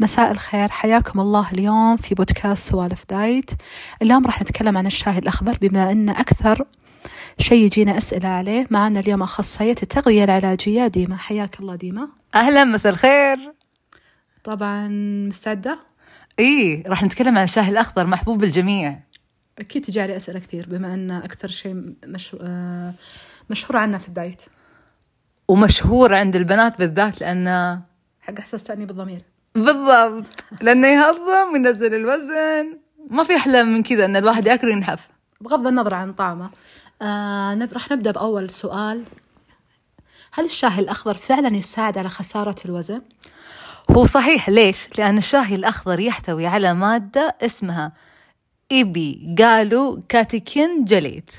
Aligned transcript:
مساء 0.00 0.30
الخير. 0.30 0.68
حياكم 0.68 1.20
الله 1.20 1.50
اليوم 1.52 1.96
في 1.96 2.14
بودكاست 2.14 2.70
سوالف 2.70 3.04
دايت. 3.10 3.50
اليوم 4.02 4.26
راح 4.26 4.42
نتكلم 4.42 4.78
عن 4.78 4.86
الشاي 4.86 5.18
الأخضر 5.18 5.58
بما 5.60 5.92
أن 5.92 6.08
أكثر 6.08 6.64
شيء 7.38 7.64
يجينا 7.64 7.98
أسئلة 7.98 8.28
عليه. 8.28 8.66
معنا 8.70 9.00
اليوم 9.00 9.22
أخصائية 9.22 9.76
التغذية 9.82 10.24
العلاجية 10.24 10.86
ديما. 10.86 11.16
حياك 11.16 11.60
الله 11.60 11.74
ديما. 11.76 12.08
أهلا 12.34 12.64
مساء 12.64 12.92
الخير. 12.92 13.38
طبعا 14.44 14.88
مستعدة؟ 15.28 15.78
إيه 16.38 16.88
راح 16.88 17.02
نتكلم 17.02 17.38
عن 17.38 17.44
الشاي 17.44 17.68
الأخضر 17.68 18.06
محبوب 18.06 18.44
الجميع 18.44 19.00
أكيد 19.58 19.82
تجي 19.82 20.00
علي 20.00 20.16
أسئلة 20.16 20.38
كثير 20.38 20.66
بما 20.68 20.94
أن 20.94 21.10
أكثر 21.10 21.48
شيء 21.48 21.94
مش... 22.04 22.36
آه، 22.40 22.92
مشهور 23.50 23.76
عنا 23.76 23.98
في 23.98 24.08
الدايت. 24.08 24.42
ومشهور 25.48 26.14
عند 26.14 26.36
البنات 26.36 26.78
بالذات 26.78 27.20
لأنه 27.20 27.82
حق 28.20 28.38
إحساس 28.38 28.64
تأنيب 28.64 28.90
الضمير. 28.90 29.22
بالضبط. 29.64 30.44
لأنه 30.60 30.88
يهضم 30.88 31.52
وينزل 31.52 31.94
الوزن. 31.94 32.78
ما 33.10 33.24
في 33.24 33.36
أحلى 33.36 33.64
من 33.64 33.82
كذا 33.82 34.04
إن 34.04 34.16
الواحد 34.16 34.46
يأكل 34.46 34.66
وينحف. 34.66 35.08
بغض 35.40 35.66
النظر 35.66 35.94
عن 35.94 36.12
طعمه. 36.12 36.50
آه 37.02 37.54
نب... 37.54 37.72
راح 37.72 37.92
نبدأ 37.92 38.10
بأول 38.10 38.50
سؤال. 38.50 39.04
هل 40.32 40.44
الشاي 40.44 40.78
الأخضر 40.78 41.14
فعلا 41.14 41.56
يساعد 41.56 41.98
على 41.98 42.08
خسارة 42.08 42.56
الوزن؟ 42.64 43.02
هو 43.90 44.06
صحيح. 44.06 44.48
ليش؟ 44.48 44.98
لأن 44.98 45.18
الشاي 45.18 45.54
الأخضر 45.54 46.00
يحتوي 46.00 46.46
على 46.46 46.74
مادة 46.74 47.36
اسمها 47.42 47.92
إيبي 48.72 49.34
قالوا 49.38 49.98
كاتيكين 50.08 50.84
جليت 50.84 51.30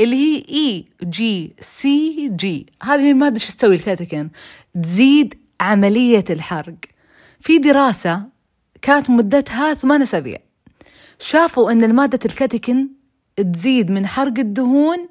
اللي 0.00 0.16
هي 0.16 0.44
EGCG. 0.48 2.66
هذه 2.82 3.10
المادة 3.10 3.38
شو 3.38 3.52
تسوي 3.52 3.74
الكاتيكين؟ 3.74 4.30
تزيد 4.82 5.34
عملية 5.60 6.24
الحرق. 6.30 6.76
في 7.40 7.58
دراسة 7.58 8.22
كانت 8.82 9.10
مدتها 9.10 9.74
ثمان 9.74 10.02
أسابيع. 10.02 10.38
شافوا 11.18 11.72
أن 11.72 11.84
المادة 11.84 12.18
الكاتيكين 12.24 12.88
تزيد 13.52 13.90
من 13.90 14.06
حرق 14.06 14.38
الدهون 14.38 15.08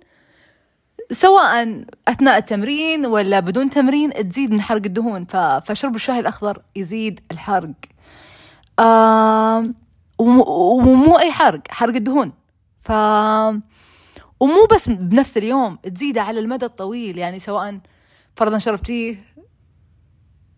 سواء 1.12 1.84
أثناء 2.08 2.38
التمرين 2.38 3.06
ولا 3.06 3.40
بدون 3.40 3.70
تمرين 3.70 4.30
تزيد 4.30 4.52
من 4.52 4.62
حرق 4.62 4.82
الدهون 4.86 5.26
فشرب 5.66 5.96
الشاي 5.96 6.20
الأخضر 6.20 6.62
يزيد 6.76 7.20
الحرق. 7.32 7.72
وم- 8.80 9.76
ومو 10.50 11.20
أي 11.20 11.32
حرق 11.32 11.62
حرق 11.70 11.96
الدهون. 11.96 12.34
ف 12.80 12.92
ومو 14.40 14.66
بس 14.72 14.90
بنفس 14.90 15.38
اليوم 15.38 15.76
تزيده 15.76 16.22
على 16.22 16.40
المدى 16.40 16.66
الطويل 16.66 17.18
يعني 17.18 17.40
سواء 17.40 17.80
فرضا 18.36 18.60
شربتيه 18.60 19.16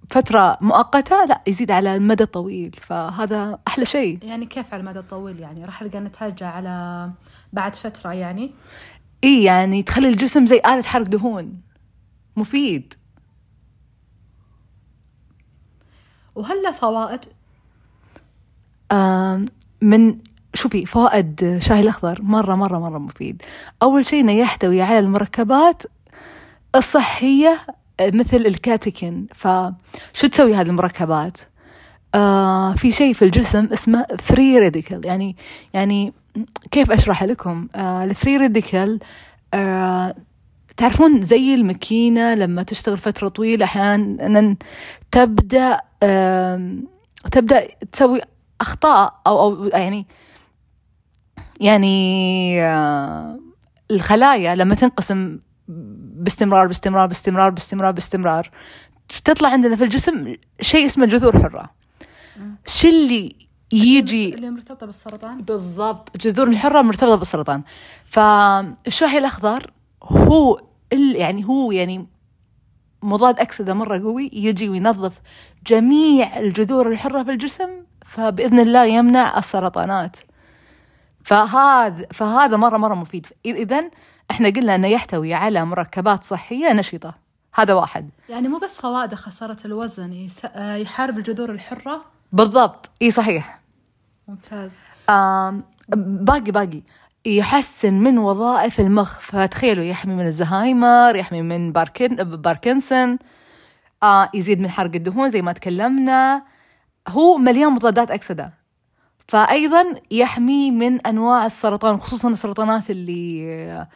فترة 0.10 0.58
مؤقتة 0.62 1.26
لا 1.26 1.42
يزيد 1.48 1.72
على 1.72 1.96
المدى 1.96 2.24
الطويل. 2.24 2.76
فهذا 2.82 3.60
أحلى 3.68 3.86
شيء. 3.86 4.20
يعني 4.24 4.46
كيف 4.46 4.74
على 4.74 4.82
المدى 4.82 5.00
الطويل 5.00 5.40
يعني؟ 5.40 5.66
راح 5.66 5.82
نلقى 5.82 6.00
نتائج 6.00 6.44
على 6.44 7.10
بعد 7.54 7.76
فترة 7.76 8.14
يعني؟ 8.14 8.52
إيه 9.24 9.46
يعني 9.46 9.84
تخلي 9.84 10.10
الجسم 10.10 10.46
زي 10.46 10.58
آلة 10.58 10.82
حرق 10.82 11.06
دهون. 11.06 11.62
مفيد. 12.38 12.94
وهل 16.36 16.64
له 16.64 16.72
فوائد؟ 16.72 17.20
من 19.82 20.18
شوفي 20.54 20.86
فوائد 20.86 21.60
شاي 21.62 21.80
الأخضر 21.80 22.22
مرة 22.22 22.56
مرة 22.56 22.80
مرة 22.80 22.98
مفيد. 22.98 23.42
أول 23.84 24.06
شيء 24.06 24.22
إنه 24.22 24.32
يحتوي 24.32 24.82
على 24.82 25.00
المركبات 25.00 25.84
الصحية 26.76 27.58
مثل 28.02 28.38
الكاتيكين 28.38 29.28
فشو 29.36 30.28
تسوي 30.32 30.54
هذه 30.56 30.68
المركبات؟ 30.68 31.38
آه 32.16 32.74
في 32.74 32.92
شيء 32.92 33.14
في 33.14 33.26
الجسم 33.26 33.66
اسمه 33.74 34.06
free 34.20 34.60
radical 34.60 35.06
يعني 35.06 35.36
يعني 35.74 36.14
كيف 36.72 36.92
أشرح 36.92 37.24
لكم؟ 37.24 37.68
آه 37.76 38.04
ال 38.04 38.11
free 38.11 38.38
radical 38.38 39.00
آه 39.54 40.16
تعرفون 40.78 41.22
زي 41.22 41.54
الماكينة 41.54 42.34
لما 42.34 42.64
تشتغل 42.64 42.98
فترة 42.98 43.28
طويلة 43.28 43.66
أحيانا 43.66 44.56
تبدأ 45.12 45.80
آم، 46.04 46.84
تبدأ 47.32 47.68
تسوي 47.92 48.22
أخطاء 48.62 49.20
أو 49.28 49.40
أو 49.42 49.66
يعني 49.66 50.06
يعني 51.62 52.62
آه، 52.64 53.40
الخلايا 53.92 54.56
لما 54.56 54.76
تنقسم 54.76 55.40
باستمرار 56.20 56.68
باستمرار 56.68 57.08
باستمرار 57.08 57.50
باستمرار 57.50 57.92
باستمرار. 57.92 58.52
تطلع 59.26 59.50
عندنا 59.50 59.76
في 59.76 59.84
الجسم 59.84 60.36
شيء 60.62 60.86
اسمه 60.86 61.06
جذور 61.06 61.40
حرة. 61.44 61.70
شو 62.66 62.88
اللي 62.88 63.36
يجي؟ 63.72 64.36
اللي 64.36 64.50
مرتبطة 64.50 64.86
بالسرطان؟ 64.86 65.42
بالضبط. 65.42 66.18
جذور 66.18 66.48
الحرة 66.48 66.82
مرتبطة 66.82 67.16
بالسرطان. 67.16 67.62
فالشاي 68.06 69.18
الأخضر؟ 69.18 69.72
هو 70.04 70.62
ال- 70.94 71.16
يعني 71.16 71.46
هو 71.46 71.72
يعني 71.72 72.08
مضاد 73.04 73.40
أكسدة 73.40 73.74
مرة 73.74 73.98
قوي 73.98 74.30
يجي 74.34 74.70
وينظف 74.70 75.14
جميع 75.68 76.40
الجذور 76.40 76.92
الحرة 76.92 77.24
في 77.24 77.32
الجسم 77.32 77.70
فبإذن 78.06 78.60
الله 78.60 78.86
يمنع 78.86 79.38
السرطانات. 79.38 80.18
فهذا 81.24 82.08
فهذا 82.14 82.58
مرة 82.58 82.78
مرة 82.78 82.96
مفيد. 82.96 83.28
إذا 83.46 83.90
إحنا 84.32 84.50
قلنا 84.50 84.76
أنه 84.76 84.88
يحتوي 84.88 85.34
على 85.34 85.66
مركبات 85.66 86.24
صحية 86.24 86.74
نشطة. 86.74 87.16
هذا 87.56 87.74
واحد. 87.74 88.10
يعني 88.30 88.48
مو 88.48 88.58
بس 88.58 88.82
فوائد 88.82 89.16
خسارة 89.16 89.58
الوزن. 89.66 90.28
آه، 90.46 90.76
يحارب 90.76 91.18
الجذور 91.18 91.50
الحرة؟ 91.52 92.06
بالضبط. 92.32 92.92
إي 93.02 93.12
صحيح. 93.12 93.60
ممتاز. 94.28 94.80
آم، 95.10 95.64
باقي 95.96 96.52
باقي. 96.52 96.82
يحسن 97.26 97.94
من 97.94 98.18
وظائف 98.18 98.80
المخ 98.80 99.20
فتخيلوا 99.20 99.84
يحمي 99.84 100.16
من 100.16 100.26
الزهايمر 100.26 101.16
يحمي 101.16 101.42
من 101.42 101.72
باركن 101.72 102.16
باركنسون 102.16 103.20
آه 104.04 104.30
يزيد 104.34 104.60
من 104.60 104.70
حرق 104.70 104.92
الدهون 104.96 105.30
زي 105.30 105.42
ما 105.42 105.52
تكلمنا. 105.52 106.44
هو 107.08 107.38
مليان 107.38 107.72
مضادات 107.72 108.12
أكسدة. 108.12 108.54
فأيضا 109.28 109.84
يحمي 110.12 110.72
من 110.72 111.08
أنواع 111.08 111.46
السرطان 111.46 111.98
خصوصا 111.98 112.30
السرطانات 112.30 112.90
اللي 112.90 113.88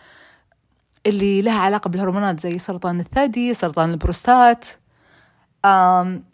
اللي 1.08 1.42
لها 1.42 1.60
علاقة 1.60 1.88
بالهرمونات 1.88 2.40
زي 2.40 2.60
سرطان 2.60 3.00
الثدي 3.00 3.54
سرطان 3.54 3.92
البروستات. 3.92 4.68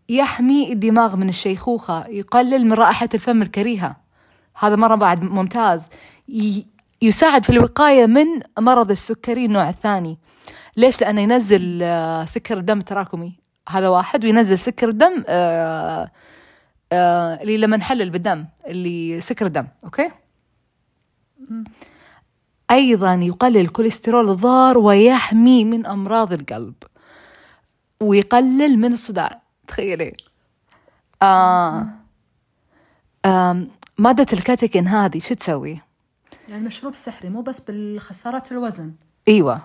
يحمي 0.09 0.74
الدماغ 0.74 1.16
من 1.16 1.30
الشيخوخة 1.30 2.07
يقلل 2.07 2.66
من 2.66 2.74
رائحة 2.74 3.09
الفم 3.13 3.41
الكريهة. 3.41 3.96
هذا 4.59 4.75
مرة 4.75 4.96
بعد 4.96 5.24
ممتاز. 5.24 5.90
يساعد 7.02 7.44
في 7.44 7.50
الوقاية 7.50 8.06
من 8.06 8.25
مرض 8.59 8.91
السكري 8.91 9.46
النوع 9.46 9.69
الثاني 9.69 10.18
ليش؟ 10.78 11.02
لأنه 11.02 11.22
ينزل 11.22 11.85
سكر 12.28 12.58
الدم 12.58 12.79
التراكمي 12.79 13.40
هذا 13.69 13.88
واحد. 13.88 14.25
وينزل 14.25 14.59
سكر 14.59 14.90
الدم 14.90 15.24
اللي 16.94 17.58
لما 17.58 17.78
نحلل 17.78 18.09
بالدم 18.09 18.46
اللي 18.68 19.22
سكر 19.22 19.46
الدم. 19.46 19.68
okay؟ 19.84 20.12
أيضا 22.72 23.13
يقلل 23.13 23.57
الكوليسترول 23.57 24.30
الضار 24.30 24.78
ويحمي 24.78 25.66
من 25.66 25.85
أمراض 25.85 26.34
القلب 26.34 26.74
ويقلل 28.00 28.80
من 28.80 28.94
الصداع 28.94 29.41
تخيلي. 29.68 30.13
آه 31.22 31.88
آم، 33.25 33.68
مادة 33.97 34.25
ال 34.34 34.40
catechin 34.40 34.88
هذه 34.88 35.19
شو 35.19 35.35
تسوي؟ 35.35 35.81
يعني 36.50 36.66
مشروب 36.66 36.96
سحري 36.96 37.29
مو 37.29 37.41
بس 37.41 37.59
بالخسارة 37.59 38.44
الوزن. 38.52 38.94
إيوه. 39.28 39.63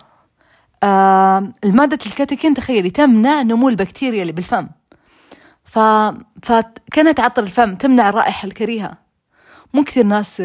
آم، 0.85 1.53
المادة 1.65 1.99
ال 2.07 2.12
catechin 2.12 2.55
تخيلي 2.55 2.91
تمنع 2.91 3.43
نمو 3.43 3.69
البكتيريا 3.69 4.23
اللي 4.23 4.33
بالفم. 4.33 4.69
ف... 5.65 5.79
فكانت 6.43 7.17
تعطر 7.17 7.43
الفم 7.43 7.75
تمنع 7.75 8.09
الرائحة 8.09 8.47
الكريهة. 8.47 8.99
مو 9.75 9.85
كثير 9.85 10.05
ناس 10.05 10.43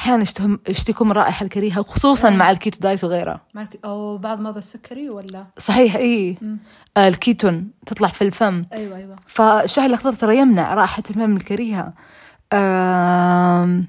آه، 0.00 0.02
أحيانا 0.02 0.22
يشتهم 0.22 0.60
يشتكوا 0.68 1.06
من 1.06 1.12
الرائحة 1.12 1.44
الكريهة 1.44 1.82
خصوصا 1.82 2.30
مع 2.30 2.50
ال 2.50 2.56
keto 2.56 2.78
diet 2.80 3.04
وغيره. 3.04 3.40
أو 3.84 4.18
بعض 4.18 4.40
مرضى 4.40 4.58
السكري 4.58 5.08
ولا؟ 5.10 5.46
صحيح 5.58 5.96
إيه 5.96 6.36
آه، 6.96 7.08
الكيتون 7.08 7.70
تطلع 7.86 8.08
في 8.08 8.22
الفم. 8.24 8.64
أيوة 8.72 8.96
أيوة. 8.96 9.16
فالشاي 9.26 9.86
الأخضر 9.86 10.12
ترى 10.12 10.38
يمنع 10.38 10.74
رائحة 10.74 11.02
الفم 11.10 11.36
الكريهة. 11.36 11.92
آم، 12.52 13.86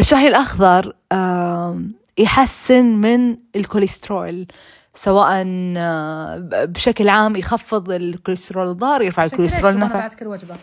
الشاي 0.00 0.28
الأخضر 0.28 0.96
آم، 1.12 1.92
يحسن 2.18 2.84
من 2.84 3.36
الكوليسترول 3.56 4.46
سواء 4.94 5.44
آه، 5.76 6.48
بشكل 6.64 7.08
عام 7.08 7.36
يخفض 7.36 7.90
الكوليسترول 7.90 8.68
الضار 8.70 9.02
يرفع 9.02 9.24
الكوليسترول 9.24 9.72
النافع 9.74 9.98
بعد 10.00 10.14
كل 10.14 10.26
وجبة. 10.26 10.54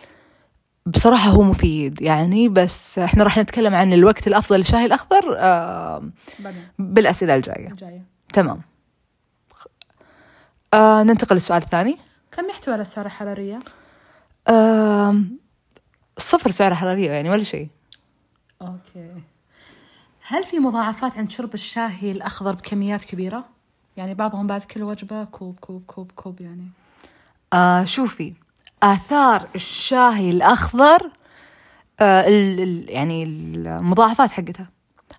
بصراحة 0.85 1.29
هو 1.29 1.41
مفيد 1.43 2.01
يعني 2.01 2.49
بس 2.49 2.99
إحنا 2.99 3.23
راح 3.23 3.37
نتكلم 3.37 3.73
عن 3.75 3.93
الوقت 3.93 4.27
الأفضل 4.27 4.57
للشاي 4.57 4.85
الأخضر 4.85 5.35
بعدين. 6.39 6.67
بالأسئلة 6.79 7.35
الجاية. 7.35 7.75
تمام. 8.33 8.61
آه 10.73 11.03
ننتقل 11.03 11.35
للسؤال 11.35 11.61
الثاني. 11.61 11.97
كم 12.31 12.49
يحتوي 12.49 12.73
على 12.73 12.81
السعرات 12.81 13.05
الحرارية؟ 13.05 13.59
آم، 14.49 15.37
صفر 16.17 16.51
سعر 16.51 16.75
حرارية 16.75 17.11
يعني 17.11 17.29
ولا 17.29 17.43
شيء. 17.43 17.67
أوكي. 18.61 19.13
هل 20.27 20.43
في 20.43 20.59
مضاعفات 20.59 21.17
عند 21.17 21.31
شرب 21.31 21.53
الشاي 21.53 22.11
الأخضر 22.11 22.51
بكميات 22.55 23.03
كبيرة؟ 23.03 23.45
يعني 23.97 24.13
بعضهم 24.13 24.47
بعد 24.47 24.61
كل 24.63 24.83
وجبة 24.83 25.23
كوب 25.23 25.59
كوب 25.59 25.83
كوب 25.87 26.11
كوب 26.15 26.41
يعني. 26.41 26.67
آه 27.53 27.85
شوفي 27.85 28.33
آثار 28.83 29.47
الشاي 29.55 30.29
الأخضر 30.29 31.09
آه 31.99 32.27
ال 32.27 32.59
ال 32.63 32.85
يعني 32.89 33.23
المضاعفات 33.23 34.31
حقتها. 34.31 34.69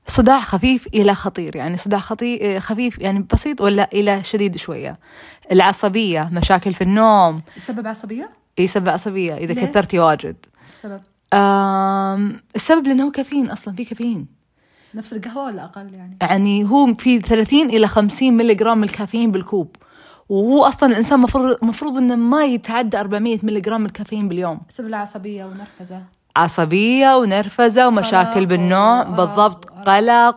صداع 0.07 0.39
خفيف 0.39 0.87
إلى 0.87 1.15
خطير 1.15 1.57
يعني 1.57 1.77
صداع 1.77 2.01
خطي 2.01 2.61
خفيف 2.61 2.99
يعني 2.99 3.27
بسيط 3.33 3.61
ولا 3.61 3.89
إلى 3.93 4.25
شديد 4.25 4.57
شوية. 4.57 4.99
العصبية 5.53 6.31
مشاكل 6.33 6.75
في 6.75 6.85
النوم. 6.85 7.43
يسبب 7.57 7.87
عصبية؟ 7.87 8.31
يسبب 8.59 8.89
عصبية 8.89 9.35
إذا 9.35 9.53
ليه؟ 9.53 9.67
كثرتي 9.67 9.99
واجد. 9.99 10.37
السبب 10.71 11.01
آم، 11.35 12.41
السبب 12.57 12.87
لأنه 12.87 13.11
كافيين 13.11 13.51
أصلا 13.51 13.75
في 13.75 13.85
كافيين. 13.85 14.27
نفس 14.95 15.13
القهوة 15.13 15.45
ولا 15.45 15.65
أقل 15.65 15.95
يعني؟ 15.95 16.17
يعني 16.23 16.65
هو 16.65 16.95
في 16.95 17.21
30 17.21 17.71
إلى 17.71 17.87
50 17.89 18.37
ملي 18.37 18.55
جرام 18.55 18.79
من 18.79 18.85
الكافيين 18.85 19.31
بالكوب. 19.33 19.77
وهو 20.29 20.65
أصلا 20.65 20.89
الإنسان 20.93 21.21
مفروض 21.21 21.57
مفروض 21.65 21.97
إنه 21.97 22.17
ما 22.17 22.45
يتعدى 22.45 23.01
400 23.01 23.39
ملي 23.43 23.61
جرام 23.61 23.81
من 23.81 23.87
الكافيين 23.87 24.29
باليوم. 24.29 24.61
يسبب 24.71 24.89
له 24.89 24.97
عصبية 24.97 25.45
ونرفزة. 25.45 26.03
عصبية 26.37 27.17
ونرفزة 27.17 27.89
ومشاكل 27.89 28.47
بالنوم 28.47 29.03
بالضبط. 29.03 29.71
قلق 29.71 30.37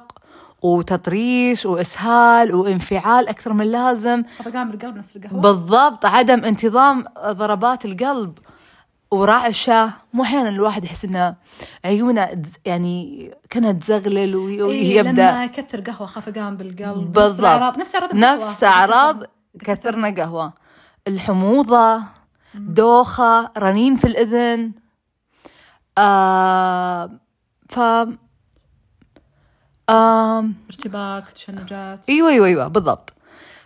وتطريش 0.62 1.66
وإسهال 1.66 2.56
وانفعال 2.56 3.28
أكثر 3.28 3.54
من 3.54 3.62
اللازم. 3.62 4.24
خفقان 4.40 4.72
بالقلب 4.72 4.96
نفس 4.98 5.16
القهوة. 5.16 5.42
بالضبط. 5.42 6.06
عدم 6.06 6.46
انتظام 6.46 7.06
ضربات 7.28 7.86
القلب 7.86 8.38
ورعشة. 9.12 9.90
مو 10.14 10.24
أحيانا 10.24 10.50
الواحد 10.50 10.84
يحس 10.84 11.06
إنه 11.06 11.36
عيونه 11.86 12.28
يعني 12.66 13.32
كأنها 13.50 13.72
تزغلل 13.72 14.36
وي- 14.36 14.64
إيه 14.72 15.02
لما 15.02 15.44
يكثر 15.44 15.80
قهوة 15.82 16.08
خفقان 16.08 16.58
بالقلب. 16.58 17.14
بالضبط. 17.14 17.78
نفس 17.78 17.96
الأعراض 17.96 18.16
نفس 18.16 18.64
أعراض 18.64 19.24
كثرنا 19.60 20.10
قهوة. 20.10 20.54
الحموضة 21.08 22.04
دوخة 22.56 23.52
رنين 23.58 23.96
في 23.96 24.08
الإذن. 24.08 24.72
آه 25.98 27.10
ف 27.70 27.80
آه 29.90 30.46
ارتباك 30.70 31.32
تشنجات. 31.32 32.10
إيوه 32.10 32.30
إيوه 32.30 32.48
إيوه 32.48 32.68
بالضبط. 32.68 33.14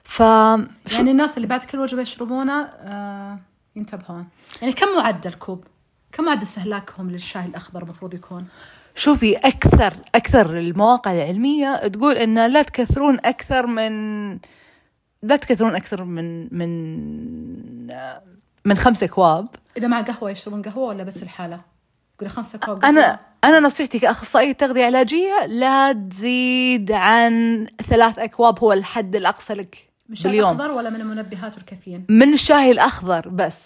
ف 0.03 0.19
يعني 0.19 1.11
الناس 1.11 1.37
اللي 1.37 1.47
بعد 1.47 1.63
كل 1.63 1.79
وجبة 1.79 2.01
يشربونه 2.01 2.61
آه 2.63 3.39
ينتبهون. 3.75 4.27
يعني 4.61 4.73
كم 4.73 4.87
معدل 4.97 5.33
كوب؟ 5.33 5.63
كم 6.11 6.23
معدل 6.23 6.41
استهلاكهم 6.41 7.11
للشاي 7.11 7.45
الأخضر 7.45 7.83
المفروض 7.83 8.13
يكون؟ 8.13 8.47
شوفي 8.95 9.35
أكثر 9.37 9.93
أكثر 10.15 10.57
المواقع 10.57 11.11
العلمية 11.13 11.87
تقول 11.87 12.15
إن 12.15 12.47
لا 12.47 12.61
تكثرون 12.61 13.17
أكثر 13.25 13.67
من 13.67 14.39
لا 15.23 15.35
تكثرون 15.35 15.75
أكثر 15.75 16.03
من 16.03 16.57
من 16.57 17.91
آه، 17.91 18.21
من 18.65 18.75
خمسة 18.75 19.05
اكواب 19.05 19.47
إذا 19.77 19.87
مع 19.87 20.01
قهوة 20.01 20.31
يشربون 20.31 20.61
قهوة 20.61 20.87
ولا 20.87 21.03
بس 21.03 21.23
الحالة؟ 21.23 21.61
يقول 22.15 22.29
خمسة 22.29 22.59
كوب 22.59 22.77
قهوة. 22.77 22.89
أنا 22.89 23.19
أنا 23.43 23.59
نصيحتي 23.59 23.99
كاخصائيه 23.99 24.51
تغذية 24.51 24.85
علاجية 24.85 25.45
لا 25.45 25.93
تزيد 25.93 26.91
عن 26.91 27.67
ثلاث 27.89 28.19
أكواب 28.19 28.59
هو 28.59 28.73
الحد 28.73 29.15
الأقصى 29.15 29.53
لك 29.53 29.89
من 30.09 30.13
الشاي 30.13 30.31
باليوم 30.31 30.55
الأخضر 30.55 30.71
ولا 30.71 30.89
من 30.89 31.01
المنبهات 31.01 31.55
والكافيين؟ 31.55 32.05
من 32.09 32.33
الشاي 32.33 32.71
الأخضر 32.71 33.29
بس 33.29 33.63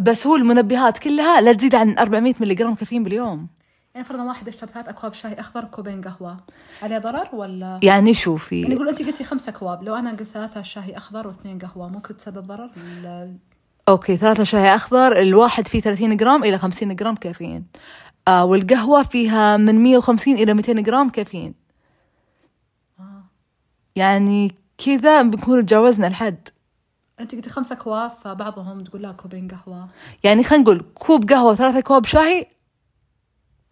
بس 0.00 0.26
هو 0.26 0.36
المنبهات 0.36 0.98
كلها 0.98 1.40
لا 1.40 1.52
تزيد 1.52 1.74
عن 1.74 1.98
400 1.98 2.34
ملي 2.40 2.54
جرام 2.54 2.74
كافيين 2.74 3.04
باليوم 3.04 3.48
يعني 3.94 4.06
فرضا 4.06 4.22
واحد 4.22 4.48
يشرب 4.48 4.68
ثلاث 4.68 4.88
أكواب 4.88 5.14
شاي 5.14 5.34
أخضر 5.40 5.64
كوبين 5.64 6.02
قهوة. 6.02 6.36
عليه 6.82 6.98
ضرر 6.98 7.28
ولا؟ 7.32 7.66
يعني 7.66 7.86
يعني 7.86 8.14
شوفي 8.14 8.60
يقول 8.60 8.88
أنت 8.88 9.02
قلتي 9.02 9.24
خمسة 9.24 9.50
أكواب. 9.50 9.82
لو 9.82 9.94
أنا 9.94 10.10
قلت 10.10 10.22
ثلاثة 10.22 10.62
شاي 10.62 10.96
أخضر 10.96 11.28
واثنين 11.28 11.58
قهوة 11.58 11.88
ممكن 11.88 12.16
تسبب 12.16 12.46
ضرر؟ 12.46 12.70
ال- 12.76 13.36
أوكي 13.88 14.16
ثلاثة 14.16 14.44
شاي 14.44 14.74
أخضر 14.74 15.20
الواحد 15.20 15.68
فيه 15.68 15.80
30 15.80 16.16
جرام 16.16 16.44
إلى 16.44 16.58
50 16.58 16.96
جرام 16.96 17.14
كافيين. 17.14 17.66
آه 18.28 18.44
والقهوة 18.44 19.02
فيها 19.02 19.56
من 19.56 19.82
150 19.82 20.34
إلى 20.34 20.54
200 20.54 20.72
جرام 20.72 21.08
كافيين. 21.10 21.54
آه. 23.00 23.24
يعني 23.96 24.54
كذا 24.78 25.22
بنكون 25.22 25.66
تجاوزنا 25.66 26.06
الحد. 26.06 26.48
أنت 27.20 27.34
قلتي 27.34 27.50
خمسة 27.50 27.74
أكواب 27.74 28.10
فبعضهم 28.10 28.84
تقول 28.84 29.02
لا 29.02 29.12
كوبين 29.12 29.48
قهوة. 29.48 29.88
يعني 30.24 30.42
خلينا 30.44 30.62
نقول 30.64 30.82
كوب 30.94 31.30
قهوة 31.30 31.50
وثلاثة 31.52 31.80
كوب 31.80 32.04
شاي 32.06 32.46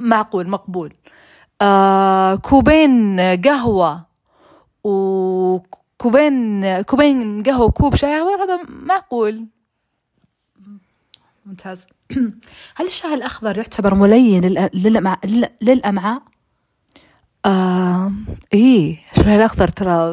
معقول 0.03 0.49
مقبول. 0.49 0.93
آه 1.63 2.35
كوبين 2.35 3.21
قهوة 3.21 4.07
وكوبين 4.85 6.63
كوبين 6.83 7.43
قهوة 7.43 7.67
وكوب 7.67 7.95
شاي 7.95 8.11
أخضر 8.19 8.43
هذا 8.45 8.61
معقول. 8.69 9.47
ممتاز. 11.47 11.87
هل 12.77 12.87
الشاي 12.87 13.15
الأخضر 13.15 13.57
يعتبر 13.57 13.95
ملين 13.95 14.43
للأ- 14.43 14.71
للأمع- 14.77 15.25
لل- 15.27 15.49
للأمعاء؟ 15.63 16.23
آه 17.47 18.13
إيه 18.55 18.99
الشاي 19.19 19.37
الأخضر 19.37 19.69
ترى 19.69 20.13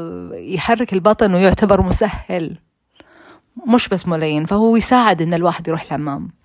يحرك 0.56 0.94
البطن 0.94 1.34
ويعتبر 1.34 1.82
مسهل. 1.82 2.58
مش 3.68 3.88
بس 3.90 4.08
ملين 4.08 4.46
فهو 4.46 4.76
يساعد 4.76 5.22
إن 5.22 5.34
الواحد 5.34 5.68
يروح 5.68 5.82
الحمام. 5.82 6.39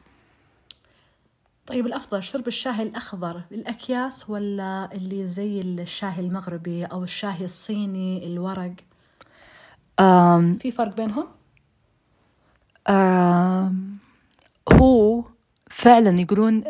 طيب 1.66 1.86
الأفضل 1.86 2.22
شرب 2.24 2.48
الشاي 2.48 2.82
الأخضر 2.82 3.42
بالأكياس 3.50 4.30
ولا 4.30 4.88
اللي 4.92 5.26
زي 5.26 5.60
الشاي 5.60 6.12
المغربي 6.18 6.84
أو 6.84 7.04
الشاي 7.04 7.44
الصيني 7.44 8.26
الورق؟ 8.26 8.72
آم 10.00 10.58
في 10.58 10.70
فرق 10.70 10.96
بينهم؟ 10.96 11.26
آم، 12.88 13.98
هو 14.72 15.24
فعلا 15.70 16.20
يقولون 16.20 16.64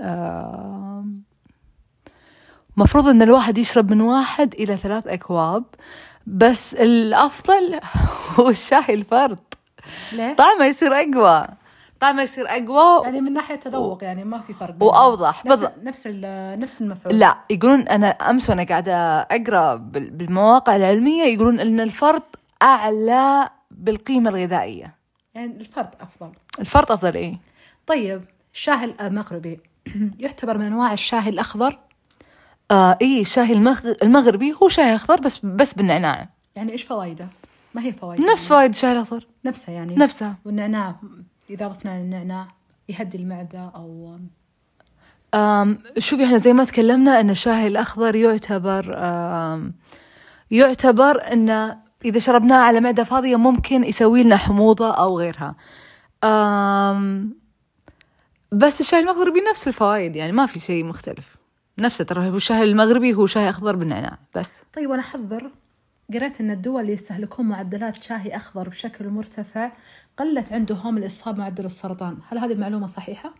مفروض 2.76 3.08
إن 3.08 3.23
الواحد 3.23 3.58
يشرب 3.58 3.90
من 3.90 4.00
واحد 4.00 4.55
إلى 4.55 4.76
ثلاث 4.76 5.06
أكواب 5.06 5.64
بس 6.26 6.75
الأفضل 6.75 7.81
هو 8.38 8.50
الشاي 8.50 8.94
الفرد 8.94 9.38
ليه؟ 10.12 10.35
طعمه 10.37 10.64
يصير 10.64 10.93
أقوى 10.93 11.47
طعمه 12.00 12.23
يصير 12.23 12.49
أقوى 12.49 13.05
يعني 13.05 13.20
من 13.20 13.32
ناحية 13.32 13.55
تذوق 13.55 14.05
يعني 14.05 14.25
ما 14.25 14.41
في 14.41 14.55
فرق 14.55 14.83
وأوضح. 14.83 15.45
نفس 15.47 15.57
بالضبط 15.57 15.73
نفس 15.83 16.02
ال- 16.07 16.61
نفس 16.61 16.83
المفعول. 16.83 17.18
لا 17.18 17.37
يقولون 17.50 17.80
أنا 17.80 18.07
أمس 18.09 18.50
وأنا 18.50 18.62
قاعدة 18.64 18.97
أقرأ 19.21 19.75
بال- 19.75 20.11
بالمواقع 20.11 20.76
العلمية 20.76 21.23
يقولون 21.25 21.61
إن 21.61 21.80
الفرد 21.80 22.23
أعلى 22.62 23.49
بالقيمة 23.71 24.30
الغذائية. 24.30 24.95
يعني 25.35 25.57
الفرد 25.61 25.90
أفضل. 26.00 26.33
الفرد 26.61 26.90
أفضل 26.90 27.14
إيه. 27.14 27.38
طيب 27.87 28.23
الشاي 28.54 28.95
المغربي 29.00 29.61
يعتبر 30.21 30.59
من 30.59 30.66
أنواع 30.66 30.92
الشاي 30.92 31.28
الأخضر؟ 31.28 31.78
آه 32.71 32.99
الشاي 33.02 33.52
المغ... 33.52 33.92
المغربي 34.02 34.54
هو 34.62 34.68
شاي 34.68 34.95
أخضر 34.95 35.21
بس 35.21 35.38
بس 35.47 35.75
بالنعناع. 35.75 36.28
يعني 36.57 36.73
إيش 36.73 36.83
فوائده؟ 36.83 37.26
ما 37.75 37.83
هي 37.83 37.92
فوائد 37.92 38.21
نفس 38.21 38.47
فوائد 38.47 38.71
الشاي 38.71 38.92
الأخضر. 38.92 39.26
نفسها 39.45 39.75
يعني. 39.75 39.97
نفسها. 39.97 40.35
والنعناع 40.45 40.95
إذا 41.50 41.68
ضفنا 41.68 41.96
النعناع 41.96 42.48
يهدي 42.88 43.18
المعدة 43.18 43.72
أو 43.74 44.18
آم 45.34 45.78
شوفي 45.98 46.24
إحنا 46.24 46.38
زي 46.38 46.52
ما 46.52 46.64
تكلمنا 46.64 47.20
إن 47.20 47.30
الشاي 47.30 47.66
الأخضر 47.66 48.16
يعتبر 48.16 48.92
آم 48.96 49.74
يعتبر 50.50 51.32
انه 51.32 51.78
إذا 52.04 52.18
شربناه 52.18 52.56
على 52.56 52.80
معدة 52.80 53.04
فاضية 53.04 53.36
ممكن 53.36 53.84
يسوي 53.84 54.22
لنا 54.22 54.36
حموضة 54.36 54.94
أو 54.94 55.18
غيرها. 55.18 55.54
آم 56.24 57.34
بس 58.52 58.80
الشاي 58.80 59.00
المغربي 59.00 59.40
نفس 59.50 59.68
الفوائد 59.68 60.16
يعني 60.16 60.32
ما 60.32 60.46
في 60.46 60.60
شيء 60.60 60.84
مختلف. 60.84 61.36
نفسه 61.78 62.04
ترى 62.04 62.28
هو 62.28 62.36
الشاي 62.36 62.62
المغربي 62.62 63.14
هو 63.14 63.26
شاي 63.26 63.50
أخضر 63.50 63.76
بالنعناع 63.76 64.18
بس. 64.34 64.52
طيب 64.74 64.90
وأنا 64.90 65.02
أحذر 65.02 65.50
قرأت 66.12 66.40
أن 66.40 66.50
الدول 66.50 66.80
اللي 66.80 66.92
يستهلكون 66.92 67.46
معدلات 67.46 68.02
شاي 68.02 68.36
أخضر 68.36 68.68
بشكل 68.68 69.08
مرتفع 69.08 69.72
قلت 70.18 70.52
عندهم 70.52 70.99
الإصابة 70.99 71.38
معدل 71.38 71.64
السرطان. 71.64 72.16
هل 72.28 72.38
هذه 72.38 72.52
المعلومة 72.52 72.87
صحيحة؟ 72.87 73.35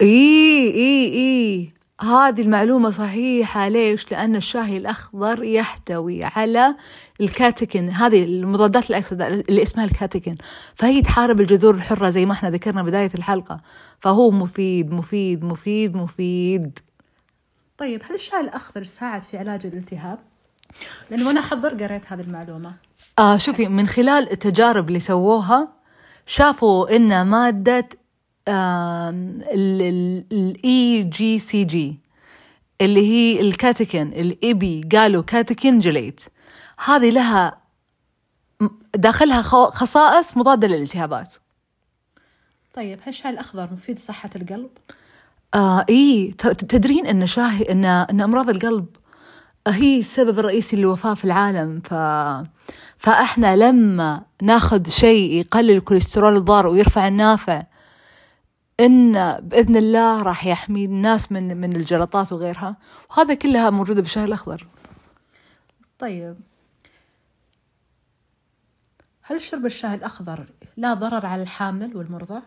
إي 0.00 0.74
إي 0.74 1.14
إي. 1.14 1.72
هذه 2.00 2.40
المعلومة 2.40 2.90
صحيحة. 2.90 3.68
ليش؟ 3.68 4.12
لأن 4.12 4.36
الشاي 4.36 4.76
الأخضر 4.76 5.44
يحتوي 5.44 6.24
على 6.24 6.76
الكاتيكين 7.20 7.90
هذه 7.90 8.24
المضادات 8.24 8.90
الأكسدة 8.90 9.28
اللي 9.28 9.62
اسمها 9.62 9.84
الكاتيكين 9.84 10.36
فهي 10.74 11.02
تحارب 11.02 11.40
الجذور 11.40 11.74
الحرة 11.74 12.10
زي 12.10 12.26
ما 12.26 12.32
إحنا 12.32 12.50
ذكرنا 12.50 12.82
بداية 12.82 13.10
الحلقة. 13.14 13.60
فهو 14.00 14.30
مفيد 14.30 14.92
مفيد 14.92 15.44
مفيد 15.44 15.96
مفيد. 15.96 16.78
طيب 17.78 18.02
هل 18.08 18.14
الشاي 18.14 18.40
الأخضر 18.40 18.82
يساعد 18.82 19.22
في 19.22 19.38
علاج 19.38 19.66
الالتهاب؟ 19.66 20.18
لأنه 21.10 21.26
وأنا 21.26 21.40
أحضر 21.40 21.84
قريت 21.84 22.12
هذه 22.12 22.20
المعلومة. 22.20 22.72
آه 23.18 23.36
شوفي 23.36 23.68
من 23.68 23.86
خلال 23.86 24.32
التجارب 24.32 24.88
اللي 24.88 25.00
سووها 25.00 25.81
شافوا 26.26 26.96
إن 26.96 27.26
مادة 27.26 27.88
ال 30.32 31.02
EGCG 31.02 32.00
اللي 32.80 33.06
هي 33.06 33.40
ال 33.40 34.12
catechin 34.12 34.88
ال 34.92 35.22
epigallocatechin 35.22 35.78
gallate 35.78 36.20
هذه 36.84 37.10
لها 37.10 37.58
داخلها 38.94 39.42
خصائص 39.42 40.36
مضادة 40.36 40.68
للالتهابات 40.68 41.34
طيب 42.74 42.98
هل 43.02 43.08
الشاي 43.08 43.30
الأخضر 43.30 43.68
مفيد 43.72 43.96
لصحة 43.96 44.30
القلب؟ 44.36 44.70
آه 45.54 45.86
إيه 45.88 46.32
ترى 46.32 46.54
تدرين 46.54 47.06
أن 47.06 47.26
شاهي 47.26 47.62
أن 47.62 47.84
أن 47.84 48.20
أمراض 48.20 48.50
القلب 48.50 48.86
هي 49.68 49.98
السبب 49.98 50.38
الرئيسي 50.38 50.76
للوفاة 50.76 51.14
في 51.14 51.24
العالم 51.24 51.80
ف 51.80 51.94
فإحنا 52.98 53.56
لما 53.56 54.22
ناخذ 54.42 54.88
شيء 54.88 55.32
يقلل 55.32 55.70
الكوليسترول 55.70 56.36
الضار 56.36 56.66
ويرفع 56.66 57.08
النافع 57.08 57.62
إن 58.80 59.12
بإذن 59.42 59.76
الله 59.76 60.22
راح 60.22 60.46
يحمي 60.46 60.84
الناس 60.84 61.32
من 61.32 61.56
من 61.56 61.76
الجلطات 61.76 62.32
وغيرها. 62.32 62.76
وهذا 63.10 63.34
كلها 63.34 63.70
موجودة 63.70 64.00
بالشاي 64.02 64.24
الأخضر. 64.24 64.66
طيب. 65.98 66.36
هل 69.22 69.40
شرب 69.40 69.66
الشاي 69.66 69.94
الأخضر 69.94 70.46
لا 70.76 70.94
ضرر 70.94 71.26
على 71.26 71.42
الحامل 71.42 71.96
والمرضع؟ 71.96 72.40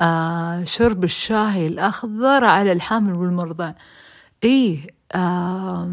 آه 0.00 0.64
شرب 0.64 1.04
الشاي 1.04 1.66
الأخضر 1.66 2.44
على 2.44 2.72
الحامل 2.72 3.14
والمرضع. 3.14 3.72
إيه 4.44 4.97
آه 5.14 5.92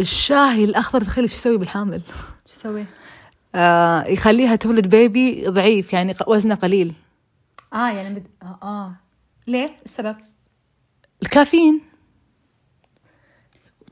الشاي 0.00 0.64
الأخضر 0.64 1.00
تخيل 1.00 1.24
إيش 1.24 1.34
يسوي 1.34 1.56
بالحامل. 1.58 2.02
شو 2.46 2.54
تسوي؟ 2.54 2.84
آه 3.54 4.04
يخليها 4.04 4.56
تولد 4.56 4.86
بيبي 4.86 5.44
ضعيف 5.48 5.92
يعني 5.92 6.14
وزنه 6.26 6.54
قليل. 6.54 6.94
آه 7.72 7.90
يعني 7.90 8.14
بد... 8.14 8.26
آه, 8.42 8.58
آه. 8.62 8.92
ليه؟ 9.46 9.76
السبب؟ 9.84 10.16
الكافيين. 11.22 11.80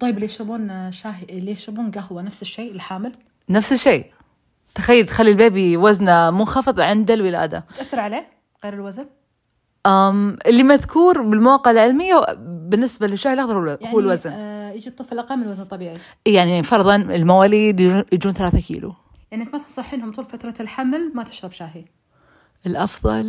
طيب 0.01 0.15
اللي 0.15 0.25
يشربون 0.25 0.93
شاي 0.93 1.27
اللي 1.31 1.51
يشربون 1.51 1.91
قهوة؟ 1.91 2.23
نفس 2.23 2.43
الشيء 2.43 2.73
الحامل؟ 2.73 3.13
نفس 3.49 3.73
الشيء. 3.73 4.07
تخيل 4.75 5.07
تخلي 5.07 5.31
البيبي 5.31 5.77
وزنه 5.77 6.31
منخفض 6.31 6.81
عند 6.81 7.11
الولادة. 7.11 7.65
تأثر 7.77 8.01
عليه؟ 8.01 8.29
غير 8.65 8.75
الوزن؟ 8.75 9.07
أم 9.87 10.39
اللي 10.47 10.63
مذكور 10.63 11.23
بالمواقع 11.23 11.71
العلمية 11.71 12.25
بالنسبة 12.73 13.07
للشاي 13.07 13.33
الأخضر 13.33 13.59
هو- 13.59 13.79
يعني 13.81 13.95
هو 13.95 14.01
الوزن 14.01 14.31
آه 14.33 14.73
يجي 14.73 14.89
الطفل 14.89 15.19
أقل 15.19 15.37
من 15.37 15.43
الوزن 15.43 15.63
الطبيعي. 15.63 15.97
يعني 16.27 16.63
فرضا 16.63 16.97
المواليد 16.97 17.81
يجون- 17.81 18.05
يجون 18.13 18.33
ثلاثة 18.33 18.61
كيلو. 18.61 18.95
يعني 19.33 19.45
ما 19.45 19.59
تنصحينهم 19.59 20.13
طول 20.13 20.25
فترة 20.25 20.55
الحمل 20.61 21.13
ما 21.15 21.23
تشرب 21.23 21.53
شاي. 21.53 21.85
الافضل 22.67 23.21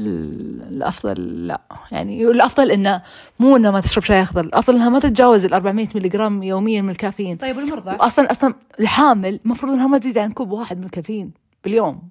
الأفضل 0.72 1.48
لا. 1.48 1.62
يعني 1.92 2.24
الأفضل 2.28 2.72
إنه 2.72 3.02
مو 3.40 3.56
انها 3.56 3.72
ما 3.72 3.80
تشرب 3.80 4.04
شاي 4.04 4.22
أخضر. 4.22 4.42
الأفضل 4.42 4.76
إنها 4.76 4.90
ما 4.90 5.00
تتجاوز 5.00 5.46
ال 5.46 5.54
400 5.54 5.88
ملي 5.96 6.10
جرام 6.10 6.44
يوميا 6.44 6.82
من 6.82 6.90
الكافيين. 6.90 7.38
طيب 7.38 7.58
والمرضع؟ 7.58 7.98
أصلا 8.00 8.32
أصلا 8.32 8.54
الحامل 8.80 9.40
المفروض 9.46 9.72
إنها 9.74 9.88
ما 9.88 9.98
تزيد 9.98 10.18
عن 10.18 10.32
كوب 10.32 10.52
واحد 10.52 10.78
من 10.78 10.84
الكافيين 10.84 11.32
باليوم. 11.64 12.10